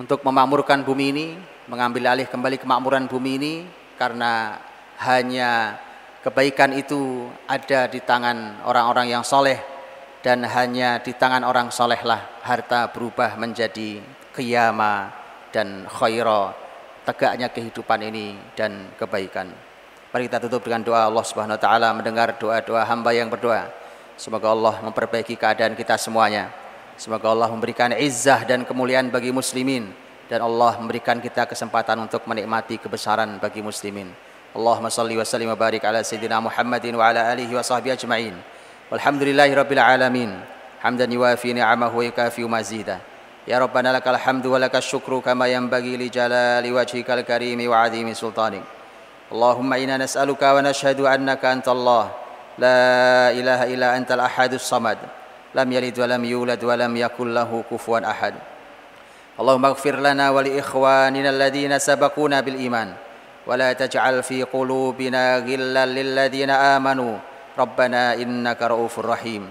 untuk 0.00 0.24
memakmurkan 0.24 0.80
bumi 0.80 1.06
ini, 1.12 1.26
mengambil 1.68 2.16
alih 2.16 2.24
kembali 2.32 2.56
kemakmuran 2.56 3.04
bumi 3.12 3.32
ini 3.36 3.54
karena 4.00 4.56
hanya 5.04 5.76
kebaikan 6.24 6.72
itu 6.72 7.28
ada 7.44 7.84
di 7.84 8.00
tangan 8.00 8.64
orang-orang 8.64 9.12
yang 9.12 9.20
soleh 9.20 9.60
dan 10.24 10.48
hanya 10.48 11.04
di 11.04 11.12
tangan 11.12 11.44
orang 11.44 11.68
solehlah 11.68 12.40
harta 12.40 12.88
berubah 12.88 13.36
menjadi 13.36 14.00
kiyama 14.34 15.10
dan 15.50 15.86
khaira 15.90 16.54
tegaknya 17.04 17.50
kehidupan 17.50 18.00
ini 18.06 18.38
dan 18.54 18.92
kebaikan. 18.94 19.50
Mari 20.10 20.26
kita 20.26 20.42
tutup 20.42 20.66
dengan 20.66 20.82
doa 20.82 21.06
Allah 21.06 21.22
Subhanahu 21.22 21.54
wa 21.54 21.62
taala 21.62 21.88
mendengar 21.94 22.34
doa-doa 22.34 22.82
hamba 22.82 23.14
yang 23.14 23.30
berdoa. 23.30 23.70
Semoga 24.18 24.50
Allah 24.50 24.82
memperbaiki 24.82 25.38
keadaan 25.38 25.78
kita 25.78 25.94
semuanya. 25.96 26.50
Semoga 26.98 27.30
Allah 27.32 27.48
memberikan 27.48 27.94
izzah 27.94 28.44
dan 28.44 28.66
kemuliaan 28.66 29.08
bagi 29.08 29.32
muslimin 29.32 29.88
dan 30.28 30.44
Allah 30.44 30.78
memberikan 30.78 31.18
kita 31.18 31.48
kesempatan 31.48 31.98
untuk 31.98 32.22
menikmati 32.28 32.78
kebesaran 32.78 33.40
bagi 33.42 33.64
muslimin. 33.64 34.12
Allahumma 34.54 34.90
salli 34.90 35.14
wa 35.14 35.26
sallim 35.26 35.50
wa 35.50 35.58
barik 35.58 35.82
ala 35.86 36.02
sayyidina 36.02 36.42
Muhammadin 36.42 36.94
wa 36.94 37.06
ala 37.06 37.30
alihi 37.30 37.54
wa 37.54 37.62
sahbihi 37.62 37.94
ajma'in. 37.94 38.34
Walhamdulillahi 38.90 39.54
rabbil 39.54 39.82
alamin. 39.82 40.30
Hamdan 40.82 41.10
yuwafi 41.10 41.54
ni'amahu 41.54 42.02
wa 42.02 42.04
yukafi 42.06 42.42
mazida. 42.46 42.98
Hamdu 43.46 44.52
wa 44.52 44.58
lakal 44.58 44.82
syukru 44.82 45.22
kama 45.22 45.48
yanbaghi 45.48 45.96
li 45.96 46.10
jalali 46.10 46.72
wajhikal 46.72 47.24
karimi 47.24 47.68
wa 47.68 47.82
azimi 47.86 48.14
sultanik. 48.14 48.62
اللهم 49.30 49.70
إنا 49.72 49.96
نسألك 50.02 50.42
ونشهد 50.42 51.06
أنك 51.06 51.38
أنت 51.44 51.68
الله. 51.70 52.04
لا 52.58 53.30
إله 53.30 53.60
إلا 53.78 53.94
أنت 53.94 54.10
الأحد 54.10 54.58
الصمد. 54.58 54.98
لم 55.54 55.68
يلد 55.72 55.94
ولم 56.02 56.24
يولد 56.24 56.64
ولم 56.64 56.92
يكن 56.96 57.34
له 57.34 57.50
كفوا 57.70 58.10
أحد. 58.10 58.34
اللهم 59.38 59.64
اغفر 59.64 59.96
لنا 60.02 60.30
ولإخواننا 60.30 61.30
الذين 61.30 61.78
سبقونا 61.78 62.42
بالإيمان. 62.42 62.88
ولا 63.46 63.70
تجعل 63.72 64.22
في 64.26 64.42
قلوبنا 64.42 65.46
غلا 65.46 65.86
للذين 65.86 66.50
آمنوا. 66.50 67.14
ربنا 67.58 68.14
إنك 68.18 68.58
رؤوف 68.62 68.98
رحيم. 68.98 69.46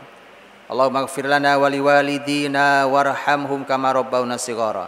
اللهم 0.72 0.98
اغفر 0.98 1.26
لنا 1.26 1.56
ولوالدينا 1.56 2.86
وارحمهم 2.86 3.64
كما 3.64 3.92
ربونا 3.92 4.38
صغارا 4.38 4.88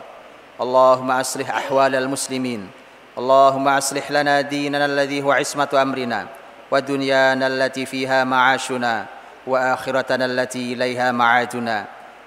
اللهم 0.62 1.12
اصلح 1.12 1.50
احوال 1.50 1.96
المسلمين 1.96 2.70
اللهم 3.18 3.68
اصلح 3.68 4.12
لنا 4.12 4.42
ديننا 4.42 4.86
الذي 4.86 5.22
هو 5.24 5.32
عصمه 5.32 5.70
امرنا 5.74 6.28
ودنيانا 6.72 7.48
التي 7.48 7.86
فيها 7.86 8.24
معاشنا 8.24 9.06
واخرتنا 9.48 10.26
التي 10.26 10.74
اليها 10.74 11.12
معادنا 11.12 11.86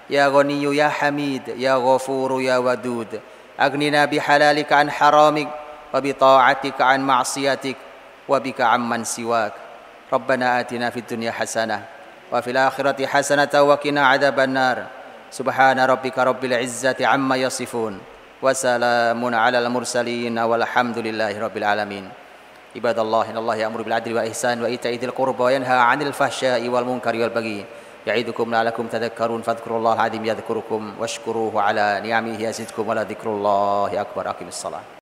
يا 0.09 0.27
غني 0.27 0.63
يا 0.75 0.87
حميد 0.89 1.47
يا 1.47 1.75
غفور 1.75 2.41
يا 2.41 2.57
ودود 2.57 3.19
اغننا 3.59 4.05
بحلالك 4.05 4.73
عن 4.73 4.91
حرامك 4.91 5.47
وبطاعتك 5.93 6.81
عن 6.81 6.99
معصيتك 7.07 7.75
وبك 8.27 8.61
عمن 8.61 9.03
سواك 9.03 9.53
ربنا 10.13 10.59
اتنا 10.59 10.89
في 10.89 10.99
الدنيا 10.99 11.31
حسنه 11.31 11.94
وفي 12.31 12.49
الآخرة 12.51 13.05
حسنة 13.05 13.53
وقنا 13.53 14.07
عذاب 14.07 14.39
النار. 14.39 14.77
سبحان 15.31 15.79
ربك 15.79 16.17
رب 16.19 16.45
العزة 16.45 16.99
عما 17.01 17.35
يصفون. 17.35 17.99
وسلام 18.41 19.35
على 19.35 19.57
المرسلين 19.59 20.39
والحمد 20.39 20.97
لله 20.97 21.39
رب 21.39 21.57
العالمين. 21.57 22.05
عباد 22.75 22.99
الله 22.99 23.29
إن 23.29 23.37
الله 23.37 23.55
يأمر 23.55 23.81
بالعدل 23.81 24.13
والإحسان 24.13 24.61
وإيتاء 24.61 24.93
ذي 24.93 25.05
القربى 25.05 25.43
وينهى 25.43 25.77
عن 25.77 26.01
الفحشاء 26.01 26.69
والمنكر 26.69 27.15
والبغي. 27.15 27.65
يعظكم 28.07 28.51
لعلكم 28.51 28.87
تذكرون 28.87 29.41
فاذكروا 29.41 29.77
الله 29.77 29.93
العظيم 29.93 30.25
يذكركم 30.25 30.81
واشكروه 30.99 31.61
على 31.61 32.01
نعمه 32.05 32.41
يزدكم 32.41 32.87
ولذكر 32.87 33.27
الله 33.29 34.01
أكبر. 34.01 34.29
أقم 34.29 34.47
الصلاة. 34.47 34.94